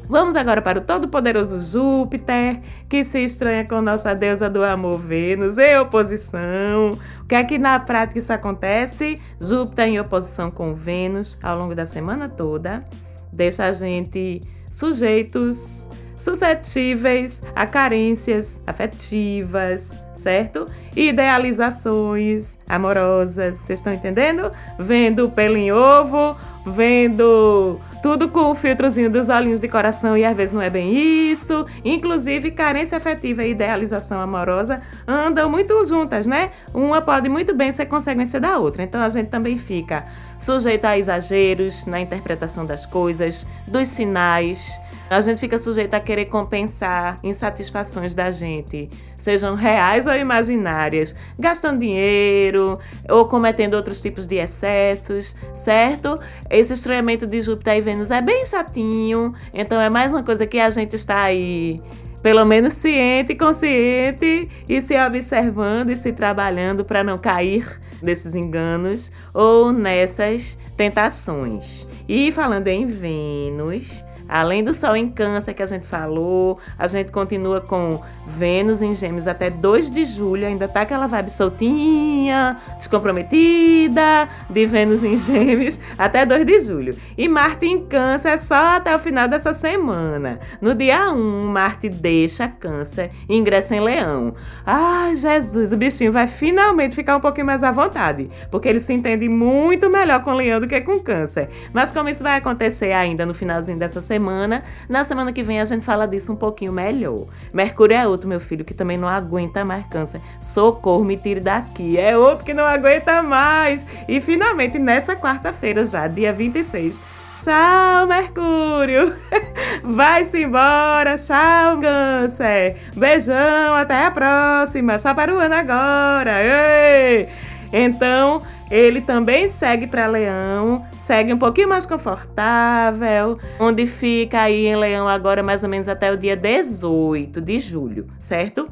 Vamos 0.10 0.36
agora 0.36 0.62
para 0.62 0.80
o 0.80 0.82
todo-poderoso 0.82 1.62
Júpiter, 1.62 2.60
que 2.90 3.04
se 3.04 3.24
estranha 3.24 3.66
com 3.66 3.82
nossa 3.82 4.14
deusa 4.14 4.50
do 4.50 4.62
amor 4.62 5.00
Vênus 5.00 5.58
em 5.58 5.80
oposição. 5.80 6.92
O 7.22 7.26
que 7.26 7.36
é 7.36 7.44
que 7.44 7.58
na 7.58 7.80
prática 7.80 8.20
isso 8.20 8.34
acontece? 8.34 9.22
Júpiter 9.40 9.86
em 9.86 10.00
oposição 10.00 10.52
com 10.52 10.74
Vênus 10.74 11.40
ao 11.42 11.58
longo 11.58 11.74
da 11.74 11.86
semana 11.86 12.28
toda 12.28 12.84
deixa 13.32 13.66
a 13.66 13.74
gente 13.74 14.42
sujeitos 14.70 15.90
suscetíveis 16.22 17.42
a 17.56 17.66
carências 17.66 18.62
afetivas, 18.68 20.02
certo? 20.14 20.68
Idealizações 20.96 22.60
amorosas, 22.70 23.58
vocês 23.58 23.80
estão 23.80 23.92
entendendo? 23.92 24.52
Vendo 24.78 25.30
pelo 25.30 25.58
em 25.58 25.72
ovo, 25.72 26.38
vendo 26.64 27.80
tudo 28.04 28.30
com 28.30 28.52
o 28.52 28.56
filtrozinho 28.56 29.10
dos 29.10 29.30
olhinhos 29.30 29.60
de 29.60 29.68
coração 29.68 30.16
e 30.16 30.24
às 30.24 30.36
vezes 30.36 30.54
não 30.54 30.62
é 30.62 30.70
bem 30.70 30.94
isso. 31.32 31.66
Inclusive, 31.84 32.52
carência 32.52 32.98
afetiva 32.98 33.44
e 33.44 33.52
idealização 33.52 34.20
amorosa 34.20 34.82
andam 35.08 35.50
muito 35.50 35.84
juntas, 35.86 36.28
né? 36.28 36.52
Uma 36.74 37.02
pode 37.02 37.30
muito 37.30 37.54
bem 37.56 37.72
ser 37.72 37.88
consequência 37.88 38.40
da 38.40 38.60
outra. 38.60 38.84
Então 38.84 39.02
a 39.02 39.10
gente 39.10 39.30
também 39.30 39.58
fica 39.58 40.06
sujeito 40.38 40.86
a 40.86 40.98
exageros 40.98 41.86
na 41.86 42.00
interpretação 42.00 42.64
das 42.66 42.86
coisas, 42.86 43.48
dos 43.68 43.88
sinais 43.88 44.80
a 45.12 45.20
gente 45.20 45.42
fica 45.42 45.58
sujeito 45.58 45.94
a 45.94 46.00
querer 46.00 46.28
compensar 46.28 47.20
insatisfações 47.22 48.16
da 48.16 48.32
gente, 48.32 48.90
sejam 49.18 49.56
reais 49.56 50.08
ou 50.08 50.16
imaginárias, 50.16 51.14
gastando 51.38 51.80
dinheiro 51.80 52.80
ou 53.10 53.26
cometendo 53.26 53.74
outros 53.74 54.02
tipos 54.02 54.26
de 54.26 54.38
excessos, 54.38 55.36
certo? 55.54 56.18
Esse 56.50 56.72
estranhamento 56.72 57.28
de 57.28 57.42
Júpiter 57.42 57.76
e 57.76 57.82
Vênus 57.82 58.10
é 58.10 58.22
bem 58.22 58.46
chatinho, 58.46 59.34
então 59.54 59.82
é 59.82 59.90
mais 59.90 60.14
uma 60.14 60.24
coisa 60.24 60.48
que 60.48 60.58
a 60.58 60.70
gente 60.70 60.96
está 60.96 61.24
aí 61.24 61.82
pelo 62.24 62.46
menos 62.46 62.74
ciente, 62.74 63.36
consciente 63.36 64.48
e 64.70 64.82
se 64.82 64.96
observando 64.98 65.90
e 65.90 65.96
se 65.98 66.14
trabalhando 66.14 66.86
para 66.86 67.04
não 67.04 67.18
cair 67.18 67.68
nesses 68.02 68.34
enganos 68.34 69.12
ou 69.34 69.74
nessas 69.74 70.58
tentações. 70.78 71.86
E 72.08 72.32
falando 72.32 72.68
em 72.68 72.86
Vênus, 72.86 74.06
Além 74.32 74.64
do 74.64 74.74
Sol 74.74 74.96
em 74.96 75.10
Câncer 75.10 75.54
que 75.54 75.62
a 75.62 75.66
gente 75.66 75.86
falou, 75.86 76.58
a 76.80 76.88
gente 76.88 77.12
continua 77.12 77.60
com 77.60 78.02
Vênus 78.26 78.82
em 78.82 78.94
Gêmeos 78.94 79.28
até 79.28 79.50
2 79.50 79.92
de 79.92 80.06
julho, 80.06 80.48
ainda 80.48 80.70
tá 80.70 80.82
aquela 80.82 81.06
vibe 81.06 81.30
soltinha, 81.30 82.56
descomprometida, 82.78 84.30
de 84.50 84.66
Vênus 84.66 85.04
em 85.04 85.18
Gêmeos 85.18 85.82
até 85.98 86.26
2 86.26 86.46
de 86.46 86.60
julho. 86.60 86.96
E 87.18 87.28
Marte 87.28 87.66
em 87.66 87.86
Câncer 87.86 88.30
é 88.30 88.38
só 88.38 88.78
até 88.78 88.96
o 88.96 89.00
final 89.00 89.28
dessa 89.28 89.54
semana. 89.54 90.40
No 90.62 90.74
dia 90.74 91.12
1, 91.12 91.48
Marte 91.48 91.90
deixa 91.90 92.48
Câncer 92.48 93.10
e 93.28 93.36
ingressa 93.36 93.76
em 93.76 93.82
Leão. 93.82 94.34
Ai, 94.66 95.14
Jesus, 95.14 95.74
o 95.74 95.78
bichinho 95.78 96.14
vai 96.14 96.28
finalmente 96.28 96.96
ficar 96.96 97.18
um 97.18 97.20
pouquinho 97.20 97.48
mais 97.48 97.64
à 97.64 97.72
vontade, 97.72 98.30
porque 98.50 98.70
ele 98.70 98.80
se 98.80 98.94
entende 98.94 99.28
muito 99.28 99.90
melhor 99.90 100.24
com 100.24 100.32
Leão 100.32 100.62
do 100.62 100.68
que 100.70 100.80
com 100.80 101.02
Câncer. 101.02 101.50
Mas 101.74 101.92
como 101.92 102.08
isso 102.08 102.24
vai 102.24 102.38
acontecer 102.38 102.94
ainda 102.94 103.26
no 103.26 103.34
finalzinho 103.34 103.78
dessa 103.78 104.00
semana, 104.00 104.21
semana. 104.22 104.64
Na 104.88 105.04
semana 105.04 105.34
que 105.34 105.42
vem 105.42 105.60
a 105.60 105.66
gente 105.66 105.84
fala 105.84 106.08
disso 106.08 106.32
um 106.32 106.36
pouquinho 106.36 106.72
melhor. 106.72 107.26
Mercúrio 107.52 107.98
é 107.98 108.08
outro, 108.08 108.28
meu 108.28 108.40
filho, 108.40 108.64
que 108.64 108.74
também 108.74 108.98
não 108.98 109.08
aguenta 109.08 109.66
mais 109.66 109.86
câncer. 109.88 110.22
Socorro, 110.40 111.04
me 111.04 111.18
tire 111.18 111.40
daqui. 111.40 111.98
É 111.98 112.16
outro 112.16 112.46
que 112.46 112.54
não 112.54 112.64
aguenta 112.64 113.24
mais. 113.24 113.86
E 114.08 114.22
finalmente, 114.22 114.78
nessa 114.78 115.16
quarta-feira 115.16 115.84
já, 115.84 116.08
dia 116.08 116.32
26. 116.32 117.02
Tchau, 117.32 118.08
Mercúrio. 118.08 119.16
Vai-se 119.84 120.44
embora. 120.44 121.16
Tchau, 121.16 121.80
câncer. 121.80 122.78
Beijão, 122.96 123.74
até 123.76 124.06
a 124.06 124.12
próxima. 124.12 125.00
Só 125.00 125.14
para 125.14 125.34
o 125.34 125.40
ano 125.40 125.56
agora. 125.56 126.44
Ei! 126.44 127.28
Então, 127.74 128.42
ele 128.72 129.02
também 129.02 129.50
segue 129.50 129.86
para 129.86 130.08
Leão, 130.08 130.86
segue 130.94 131.34
um 131.34 131.38
pouquinho 131.38 131.68
mais 131.68 131.86
confortável, 131.86 133.38
onde 133.60 133.86
fica 133.86 134.40
aí 134.40 134.66
em 134.66 134.78
Leão 134.78 135.10
agora 135.10 135.44
mais 135.44 135.62
ou 135.62 135.70
menos 135.70 135.90
até 135.90 136.10
o 136.10 136.16
dia 136.16 136.38
18 136.38 137.42
de 137.42 137.60
julho, 137.60 138.08
certo? 138.18 138.70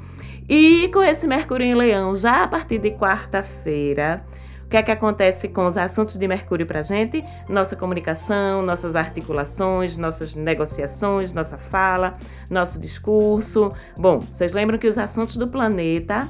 E 0.48 0.89
com 0.94 1.03
esse 1.03 1.27
Mercúrio 1.27 1.65
em 1.65 1.75
Leão, 1.75 2.15
já 2.15 2.44
a 2.44 2.48
partir 2.48 2.77
de 2.77 2.91
quarta-feira, 2.91 4.24
o 4.65 4.70
que 4.70 4.77
é 4.77 4.84
que 4.84 4.91
acontece 4.91 5.50
com 5.50 5.65
os 5.68 5.75
assuntos 5.75 6.15
de 6.15 6.27
Mercúrio 6.27 6.65
para 6.65 6.82
gente? 6.82 7.22
Nossa 7.50 7.75
comunicação, 7.75 8.62
nossas 8.62 8.96
articulações, 8.96 9.98
nossas 9.98 10.34
negociações, 10.34 11.34
nossa 11.34 11.58
fala, 11.58 12.13
nosso 12.50 12.79
discurso. 12.79 13.70
Bom, 13.98 14.20
vocês 14.20 14.53
lembram 14.53 14.77
que 14.77 14.88
os 14.88 14.98
assuntos 14.98 15.36
do 15.36 15.48
planeta 15.48 16.29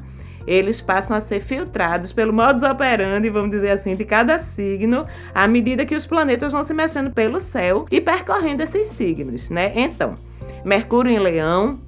eles 0.49 0.81
passam 0.81 1.15
a 1.15 1.19
ser 1.19 1.39
filtrados 1.39 2.11
pelo 2.11 2.33
modus 2.33 2.63
operandi, 2.63 3.29
vamos 3.29 3.51
dizer 3.51 3.69
assim, 3.69 3.95
de 3.95 4.03
cada 4.03 4.39
signo, 4.39 5.05
à 5.33 5.47
medida 5.47 5.85
que 5.85 5.95
os 5.95 6.07
planetas 6.07 6.51
vão 6.51 6.63
se 6.63 6.73
mexendo 6.73 7.11
pelo 7.11 7.39
céu 7.39 7.85
e 7.91 8.01
percorrendo 8.01 8.63
esses 8.63 8.87
signos, 8.87 9.51
né? 9.51 9.71
Então, 9.75 10.15
Mercúrio 10.65 11.11
em 11.11 11.19
Leão 11.19 11.79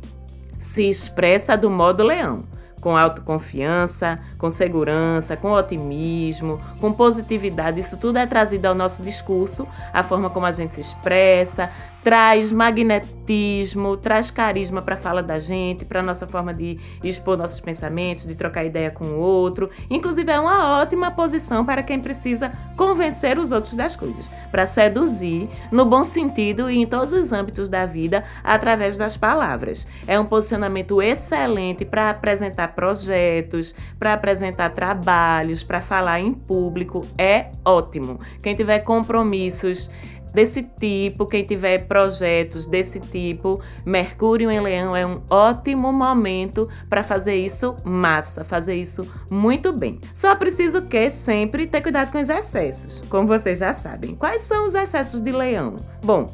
se 0.60 0.88
expressa 0.88 1.58
do 1.58 1.72
modo 1.72 2.04
leão 2.04 2.44
com 2.82 2.98
autoconfiança, 2.98 4.20
com 4.38 4.50
segurança, 4.50 5.38
com 5.38 5.52
otimismo, 5.52 6.60
com 6.80 6.92
positividade. 6.92 7.80
Isso 7.80 7.98
tudo 7.98 8.18
é 8.18 8.26
trazido 8.26 8.66
ao 8.66 8.76
nosso 8.76 9.04
discurso, 9.04 9.68
a 9.94 10.04
forma 10.04 10.30
como 10.30 10.48
a 10.48 10.52
gente 10.52 10.76
se 10.76 10.82
expressa, 10.82 11.70
traz 12.04 12.52
magnetismo, 12.52 13.96
traz 13.96 14.32
carisma 14.32 14.82
para 14.82 14.96
a 14.96 14.98
fala 14.98 15.22
da 15.22 15.38
gente, 15.38 15.86
para 15.86 16.02
nossa 16.02 16.28
forma 16.28 16.54
de 16.54 16.78
expor 17.04 17.38
nossos 17.38 17.60
pensamentos, 17.60 18.26
de 18.26 18.36
trocar 18.36 18.66
ideia 18.66 18.90
com 18.90 19.06
o 19.06 19.20
outro. 19.20 19.70
Inclusive, 19.90 20.32
é 20.32 20.40
uma 20.40 20.80
ótima 20.80 21.12
posição 21.12 21.64
para 21.64 21.84
quem 21.84 22.00
precisa 22.00 22.52
convencer 22.76 23.38
os 23.38 23.52
outros 23.52 23.76
das 23.76 23.96
coisas, 23.96 24.30
para 24.52 24.66
seduzir 24.66 25.48
no 25.72 25.86
bom 25.86 26.04
sentido 26.04 26.70
e 26.70 26.80
em 26.80 26.88
todos 26.88 27.14
os 27.14 27.32
âmbitos 27.32 27.70
da 27.70 27.86
vida 27.86 28.24
através 28.44 28.98
das 28.98 29.16
palavras. 29.16 29.88
É 30.08 30.20
um 30.20 30.26
posicionamento 30.26 31.02
excelente 31.02 31.86
para 31.86 32.10
apresentar 32.10 32.70
projetos, 32.70 33.76
para 34.00 34.14
apresentar 34.14 34.70
trabalhos, 34.72 35.64
para 35.64 35.80
falar 35.80 36.20
em 36.20 36.34
público. 36.34 37.02
É 37.18 37.52
ótimo. 37.64 38.20
Quem 38.42 38.56
tiver 38.56 38.80
compromissos 38.80 39.92
desse 40.34 40.64
tipo, 40.64 41.26
quem 41.26 41.44
tiver 41.44 41.88
projetos 41.88 42.66
desse 42.66 43.00
tipo, 43.00 43.62
Mercúrio 43.86 44.50
em 44.50 44.60
Leão 44.60 44.96
é 44.96 45.06
um 45.06 45.22
ótimo 45.30 45.92
momento 45.92 46.68
para 46.90 47.04
fazer 47.04 47.36
isso 47.36 47.76
massa, 47.84 48.44
fazer 48.44 48.76
isso 48.76 49.08
muito 49.30 49.72
bem. 49.74 50.00
Só 50.14 50.36
preciso 50.36 50.84
que 50.84 51.10
sempre 51.10 51.68
ter 51.68 51.82
cuidado 51.82 52.12
com 52.12 52.20
os 52.20 52.30
excessos, 52.30 53.04
como 53.10 53.28
vocês 53.28 53.60
já 53.60 53.74
sabem. 53.74 54.16
Quais 54.16 54.42
são 54.42 54.68
os 54.68 54.76
excessos 54.76 55.22
de 55.22 55.32
Leão? 55.32 55.76
Bom, 56.04 56.28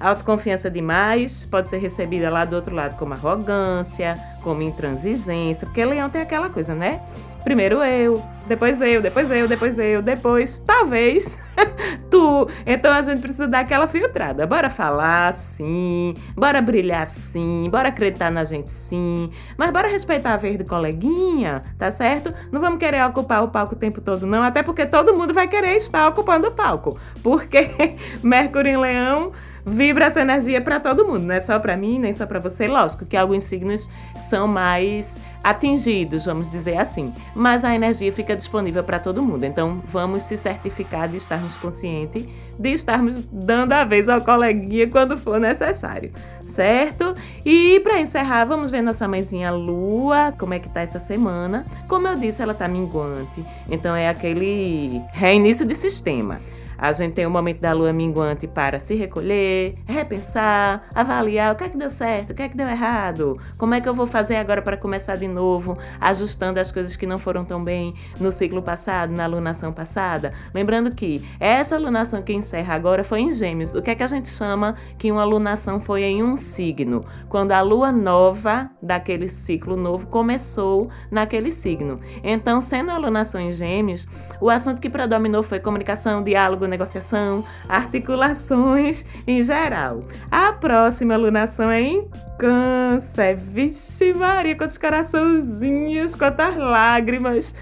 autoconfiança 0.00 0.70
demais 0.70 1.44
pode 1.44 1.68
ser 1.68 1.78
recebida 1.78 2.30
lá 2.30 2.44
do 2.44 2.56
outro 2.56 2.74
lado 2.74 2.96
como 2.96 3.14
arrogância, 3.14 4.18
como 4.42 4.62
intransigência, 4.62 5.66
porque 5.66 5.84
Leão 5.84 6.10
tem 6.10 6.20
aquela 6.20 6.50
coisa, 6.50 6.74
né? 6.74 7.00
Primeiro 7.44 7.84
eu, 7.84 8.22
depois 8.46 8.80
eu, 8.80 9.02
depois 9.02 9.30
eu, 9.30 9.46
depois 9.46 9.78
eu, 9.78 10.02
depois 10.02 10.58
talvez 10.58 11.40
tu. 12.10 12.48
Então 12.66 12.92
a 12.92 13.02
gente 13.02 13.20
precisa 13.20 13.46
dar 13.46 13.60
aquela 13.60 13.86
filtrada. 13.86 14.46
Bora 14.46 14.70
falar 14.70 15.32
sim, 15.34 16.14
bora 16.34 16.62
brilhar 16.62 17.06
sim, 17.06 17.68
bora 17.70 17.88
acreditar 17.88 18.30
na 18.30 18.44
gente 18.44 18.70
sim, 18.70 19.30
mas 19.58 19.70
bora 19.70 19.88
respeitar 19.88 20.34
a 20.34 20.36
vez 20.38 20.56
do 20.56 20.64
coleguinha, 20.64 21.62
tá 21.78 21.90
certo? 21.90 22.32
Não 22.50 22.60
vamos 22.60 22.78
querer 22.78 23.04
ocupar 23.04 23.42
o 23.44 23.48
palco 23.48 23.74
o 23.74 23.78
tempo 23.78 24.00
todo, 24.00 24.26
não, 24.26 24.42
até 24.42 24.62
porque 24.62 24.86
todo 24.86 25.14
mundo 25.14 25.34
vai 25.34 25.46
querer 25.46 25.76
estar 25.76 26.08
ocupando 26.08 26.48
o 26.48 26.50
palco. 26.50 26.98
Porque 27.22 27.70
Mercúrio 28.22 28.72
em 28.72 28.76
Leão 28.78 29.32
vibra 29.66 30.06
essa 30.06 30.20
energia 30.20 30.60
para 30.60 30.78
todo 30.78 31.06
mundo, 31.06 31.24
não 31.24 31.34
é 31.34 31.40
só 31.40 31.58
para 31.58 31.76
mim, 31.76 31.98
nem 31.98 32.12
só 32.12 32.26
para 32.26 32.38
você. 32.38 32.66
Lógico 32.66 33.06
que 33.06 33.16
alguns 33.16 33.44
signos 33.44 33.88
são 34.16 34.46
mais 34.46 35.18
atingidos, 35.42 36.24
vamos 36.24 36.50
dizer 36.50 36.78
assim, 36.78 37.12
mas 37.34 37.64
a 37.64 37.74
energia 37.74 38.10
fica 38.12 38.34
disponível 38.34 38.82
para 38.82 38.98
todo 38.98 39.22
mundo. 39.22 39.44
Então, 39.44 39.82
vamos 39.86 40.22
se 40.22 40.36
certificar 40.36 41.08
de 41.08 41.18
estarmos 41.18 41.56
conscientes 41.56 42.26
de 42.58 42.70
estarmos 42.70 43.20
dando 43.30 43.72
a 43.72 43.84
vez 43.84 44.08
ao 44.08 44.20
coleguinha 44.20 44.88
quando 44.88 45.16
for 45.16 45.40
necessário, 45.40 46.12
certo? 46.46 47.14
E 47.44 47.80
para 47.80 48.00
encerrar, 48.00 48.44
vamos 48.44 48.70
ver 48.70 48.82
nossa 48.82 49.08
mãezinha 49.08 49.50
Lua, 49.50 50.32
como 50.38 50.54
é 50.54 50.58
que 50.58 50.68
tá 50.68 50.80
essa 50.80 50.98
semana. 50.98 51.64
Como 51.88 52.06
eu 52.06 52.16
disse, 52.16 52.42
ela 52.42 52.54
tá 52.54 52.68
minguante, 52.68 53.44
então 53.68 53.94
é 53.94 54.08
aquele 54.08 55.02
reinício 55.12 55.66
de 55.66 55.74
sistema. 55.74 56.38
A 56.76 56.92
gente 56.92 57.14
tem 57.14 57.26
o 57.26 57.30
momento 57.30 57.60
da 57.60 57.72
lua 57.72 57.92
minguante 57.92 58.46
para 58.46 58.78
se 58.78 58.94
recolher, 58.94 59.76
repensar, 59.86 60.84
avaliar 60.94 61.52
o 61.52 61.56
que 61.56 61.64
é 61.64 61.68
que 61.68 61.76
deu 61.76 61.90
certo, 61.90 62.30
o 62.30 62.34
que 62.34 62.42
é 62.42 62.48
que 62.48 62.56
deu 62.56 62.68
errado, 62.68 63.38
como 63.56 63.74
é 63.74 63.80
que 63.80 63.88
eu 63.88 63.94
vou 63.94 64.06
fazer 64.06 64.36
agora 64.36 64.62
para 64.62 64.76
começar 64.76 65.16
de 65.16 65.28
novo, 65.28 65.76
ajustando 66.00 66.58
as 66.58 66.72
coisas 66.72 66.96
que 66.96 67.06
não 67.06 67.18
foram 67.18 67.44
tão 67.44 67.62
bem 67.62 67.92
no 68.20 68.30
ciclo 68.32 68.62
passado, 68.62 69.12
na 69.12 69.26
lunação 69.26 69.72
passada. 69.72 70.32
Lembrando 70.52 70.94
que 70.94 71.26
essa 71.38 71.78
lunação 71.78 72.22
que 72.22 72.32
encerra 72.32 72.74
agora 72.74 73.04
foi 73.04 73.20
em 73.20 73.32
Gêmeos. 73.32 73.74
O 73.74 73.82
que 73.82 73.90
é 73.90 73.94
que 73.94 74.02
a 74.02 74.08
gente 74.08 74.28
chama 74.28 74.74
que 74.98 75.10
uma 75.10 75.24
lunação 75.24 75.80
foi 75.80 76.02
em 76.02 76.22
um 76.22 76.36
signo? 76.36 77.04
Quando 77.28 77.52
a 77.52 77.60
lua 77.60 77.92
nova 77.92 78.70
daquele 78.82 79.28
ciclo 79.28 79.76
novo 79.76 80.06
começou 80.06 80.88
naquele 81.10 81.50
signo. 81.50 82.00
Então, 82.22 82.60
sendo 82.60 82.90
a 82.90 82.98
lunação 82.98 83.40
em 83.40 83.50
Gêmeos, 83.50 84.06
o 84.40 84.50
assunto 84.50 84.80
que 84.80 84.90
predominou 84.90 85.42
foi 85.42 85.60
comunicação, 85.60 86.22
diálogo, 86.22 86.66
negociação, 86.74 87.44
articulações 87.68 89.06
em 89.26 89.40
geral. 89.42 90.00
A 90.30 90.52
próxima 90.52 91.14
alunação 91.14 91.70
é 91.70 91.80
em 91.80 92.08
Câncer. 92.38 93.36
Vixe 93.36 94.12
Maria, 94.12 94.56
quantos 94.56 94.76
coraçãozinhos, 94.76 96.14
quantas 96.14 96.56
lágrimas 96.56 97.54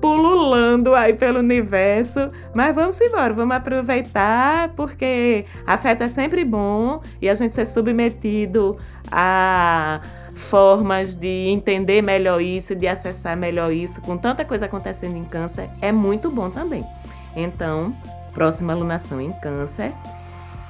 pululando 0.00 0.94
aí 0.94 1.14
pelo 1.14 1.38
universo. 1.38 2.28
Mas 2.54 2.74
vamos 2.74 3.00
embora, 3.00 3.32
vamos 3.32 3.56
aproveitar, 3.56 4.68
porque 4.76 5.44
afeto 5.66 6.02
é 6.02 6.08
sempre 6.08 6.44
bom 6.44 7.00
e 7.22 7.28
a 7.28 7.34
gente 7.34 7.54
ser 7.54 7.66
submetido 7.66 8.76
a 9.10 10.00
formas 10.34 11.14
de 11.14 11.48
entender 11.48 12.02
melhor 12.02 12.42
isso, 12.42 12.74
de 12.74 12.86
acessar 12.86 13.36
melhor 13.36 13.72
isso, 13.72 14.02
com 14.02 14.16
tanta 14.16 14.44
coisa 14.44 14.66
acontecendo 14.66 15.16
em 15.16 15.24
câncer, 15.24 15.70
é 15.80 15.92
muito 15.92 16.30
bom 16.30 16.50
também. 16.50 16.84
Então, 17.36 17.96
próxima 18.34 18.72
alunação 18.72 19.20
em 19.20 19.30
Câncer. 19.30 19.92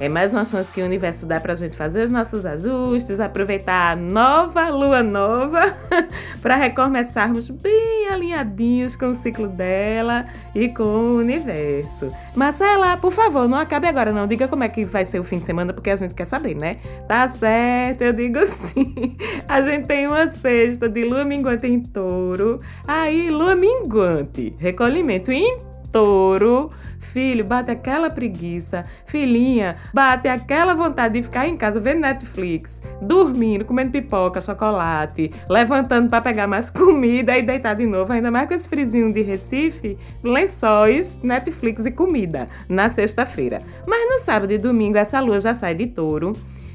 É 0.00 0.08
mais 0.08 0.34
uma 0.34 0.44
chance 0.44 0.72
que 0.72 0.82
o 0.82 0.84
universo 0.84 1.24
dá 1.24 1.38
para 1.38 1.52
a 1.52 1.56
gente 1.56 1.76
fazer 1.76 2.02
os 2.02 2.10
nossos 2.10 2.44
ajustes, 2.44 3.20
aproveitar 3.20 3.92
a 3.92 3.96
nova 3.96 4.68
lua 4.68 5.04
nova 5.04 5.62
para 6.42 6.56
recomeçarmos 6.56 7.48
bem 7.48 8.08
alinhadinhos 8.08 8.96
com 8.96 9.06
o 9.06 9.14
ciclo 9.14 9.46
dela 9.46 10.26
e 10.52 10.68
com 10.68 10.82
o 10.82 11.16
universo. 11.18 12.08
Marcela, 12.34 12.96
por 12.96 13.12
favor, 13.12 13.48
não 13.48 13.56
acabe 13.56 13.86
agora, 13.86 14.12
não. 14.12 14.26
Diga 14.26 14.48
como 14.48 14.64
é 14.64 14.68
que 14.68 14.84
vai 14.84 15.04
ser 15.04 15.20
o 15.20 15.24
fim 15.24 15.38
de 15.38 15.44
semana, 15.44 15.72
porque 15.72 15.90
a 15.90 15.96
gente 15.96 16.14
quer 16.14 16.26
saber, 16.26 16.56
né? 16.56 16.76
Tá 17.06 17.28
certo, 17.28 18.02
eu 18.02 18.12
digo 18.12 18.44
sim. 18.46 19.16
A 19.48 19.60
gente 19.60 19.86
tem 19.86 20.08
uma 20.08 20.26
sexta 20.26 20.88
de 20.88 21.04
lua 21.04 21.24
minguante 21.24 21.68
em 21.68 21.80
touro. 21.80 22.58
Aí, 22.86 23.30
lua 23.30 23.54
minguante, 23.54 24.56
recolhimento 24.58 25.30
em 25.30 25.72
touro 25.94 26.72
filho, 26.98 27.44
bate 27.44 27.70
aquela 27.70 28.10
preguiça. 28.10 28.84
Filhinha, 29.06 29.76
bate 29.92 30.26
aquela 30.26 30.74
vontade 30.74 31.14
de 31.14 31.22
ficar 31.22 31.46
em 31.46 31.56
casa 31.56 31.78
vendo 31.78 32.00
Netflix, 32.00 32.82
dormindo, 33.00 33.64
comendo 33.64 33.92
pipoca, 33.92 34.40
chocolate, 34.40 35.30
levantando 35.48 36.10
para 36.10 36.20
pegar 36.20 36.48
mais 36.48 36.70
comida 36.74 37.38
e 37.38 37.42
deitar 37.42 37.74
de 37.74 37.86
novo, 37.86 38.12
ainda 38.12 38.32
mais 38.32 38.48
com 38.48 38.54
esse 38.54 38.68
frizinho 38.68 39.12
de 39.12 39.22
Recife, 39.22 39.96
lençóis, 40.24 41.22
Netflix 41.22 41.86
e 41.86 41.92
comida 41.92 42.48
na 42.68 42.88
sexta-feira. 42.88 43.62
Mas 43.86 44.10
no 44.10 44.18
sábado 44.18 44.52
e 44.52 44.58
domingo 44.58 44.98
essa 44.98 45.20
lua 45.20 45.38
já 45.38 45.54
sai 45.54 45.76
de 45.76 45.86
touro, 45.86 46.32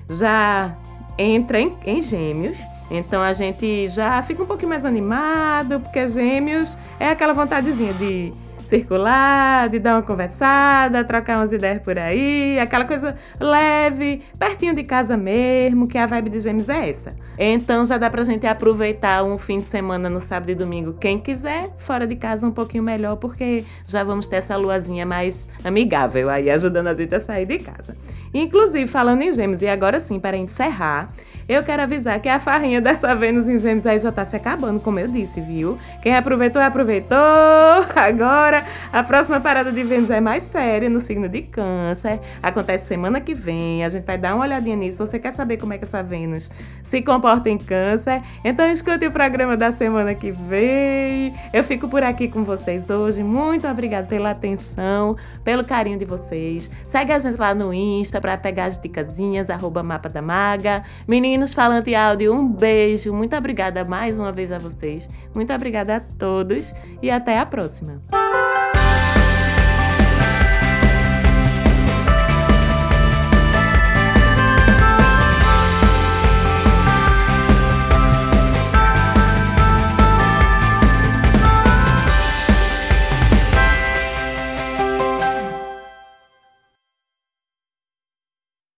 já 0.07 0.73
entra 1.17 1.59
em, 1.59 1.73
em 1.85 2.01
gêmeos 2.01 2.57
então 2.91 3.21
a 3.21 3.31
gente 3.33 3.87
já 3.87 4.21
fica 4.23 4.41
um 4.41 4.47
pouquinho 4.47 4.69
mais 4.69 4.83
animado, 4.83 5.79
porque 5.79 6.07
gêmeos 6.07 6.75
é 6.99 7.09
aquela 7.09 7.33
vontadezinha 7.33 7.93
de 7.93 8.33
circular, 8.69 9.67
de 9.67 9.79
dar 9.79 9.95
uma 9.95 10.03
conversada, 10.03 11.03
trocar 11.03 11.39
umas 11.39 11.51
ideias 11.51 11.81
por 11.81 11.97
aí, 11.97 12.59
aquela 12.59 12.85
coisa 12.85 13.15
leve, 13.39 14.21
pertinho 14.37 14.75
de 14.75 14.83
casa 14.83 15.17
mesmo, 15.17 15.87
que 15.87 15.97
a 15.97 16.05
vibe 16.05 16.29
de 16.29 16.39
gêmeos 16.39 16.69
é 16.69 16.89
essa. 16.89 17.15
Então 17.37 17.83
já 17.83 17.97
dá 17.97 18.09
pra 18.09 18.23
gente 18.23 18.45
aproveitar 18.45 19.23
um 19.23 19.37
fim 19.39 19.57
de 19.57 19.65
semana 19.65 20.09
no 20.09 20.19
sábado 20.19 20.51
e 20.51 20.55
domingo, 20.55 20.93
quem 20.93 21.19
quiser, 21.19 21.71
fora 21.77 22.05
de 22.05 22.15
casa 22.15 22.45
um 22.45 22.51
pouquinho 22.51 22.83
melhor, 22.83 23.15
porque 23.15 23.65
já 23.87 24.03
vamos 24.03 24.27
ter 24.27 24.35
essa 24.35 24.55
luazinha 24.55 25.05
mais 25.05 25.49
amigável 25.63 26.29
aí, 26.29 26.49
ajudando 26.51 26.87
a 26.87 26.93
gente 26.93 27.15
a 27.15 27.19
sair 27.19 27.47
de 27.47 27.57
casa. 27.57 27.97
Inclusive, 28.31 28.85
falando 28.85 29.23
em 29.23 29.33
gêmeos, 29.33 29.63
e 29.63 29.67
agora 29.67 29.99
sim, 29.99 30.19
para 30.19 30.37
encerrar, 30.37 31.07
eu 31.49 31.63
quero 31.63 31.81
avisar 31.81 32.19
que 32.19 32.29
a 32.29 32.39
farrinha 32.39 32.79
dessa 32.79 33.15
Vênus 33.15 33.47
em 33.47 33.57
Gêmeos 33.57 33.87
aí 33.87 33.97
já 33.97 34.11
tá 34.11 34.23
se 34.23 34.35
acabando, 34.35 34.79
como 34.79 34.99
eu 34.99 35.07
disse, 35.07 35.41
viu? 35.41 35.79
Quem 35.99 36.15
aproveitou, 36.15 36.61
aproveitou. 36.61 37.17
Agora, 37.95 38.63
a 38.93 39.01
próxima 39.01 39.39
parada 39.39 39.71
de 39.71 39.83
Vênus 39.83 40.11
é 40.11 40.21
mais 40.21 40.43
séria, 40.43 40.87
no 40.87 40.99
signo 40.99 41.27
de 41.27 41.41
Câncer. 41.41 42.19
Acontece 42.43 42.85
semana 42.85 43.19
que 43.19 43.33
vem. 43.33 43.83
A 43.83 43.89
gente 43.89 44.05
vai 44.05 44.15
dar 44.15 44.35
uma 44.35 44.43
olhadinha 44.43 44.75
nisso. 44.75 45.03
Você 45.03 45.17
quer 45.17 45.33
saber 45.33 45.57
como 45.57 45.73
é 45.73 45.79
que 45.79 45.85
essa 45.85 46.03
Vênus 46.03 46.51
se 46.83 47.01
comporta 47.01 47.49
em 47.49 47.57
Câncer? 47.57 48.21
Então 48.45 48.71
escute 48.71 49.07
o 49.07 49.11
programa 49.11 49.57
da 49.57 49.71
semana 49.71 50.13
que 50.13 50.31
vem. 50.31 51.33
Eu 51.51 51.63
fico 51.63 51.89
por 51.89 52.03
aqui 52.03 52.27
com 52.27 52.43
vocês 52.43 52.91
hoje. 52.91 53.23
Muito 53.23 53.67
obrigada 53.67 54.05
pela 54.05 54.29
atenção, 54.29 55.17
pelo 55.43 55.63
carinho 55.63 55.97
de 55.97 56.05
vocês. 56.05 56.69
Segue 56.83 57.11
a 57.11 57.17
gente 57.17 57.39
lá 57.39 57.55
no 57.55 57.73
Insta 57.73 58.21
para 58.21 58.37
pegar 58.37 58.65
as 58.65 58.79
dicasinhas, 58.79 59.49
arroba 59.49 59.81
mapa 59.81 60.09
da 60.09 60.21
maga. 60.21 60.83
Menina 61.07 61.38
Meninos 61.39 61.53
Falante 61.53 61.95
Áudio, 61.95 62.33
um 62.33 62.49
beijo. 62.49 63.15
Muito 63.15 63.33
obrigada 63.33 63.85
mais 63.85 64.19
uma 64.19 64.29
vez 64.29 64.51
a 64.51 64.57
vocês. 64.57 65.07
Muito 65.33 65.53
obrigada 65.53 65.95
a 65.95 66.01
todos 66.01 66.75
e 67.01 67.09
até 67.09 67.39
a 67.39 67.45
próxima. 67.45 68.01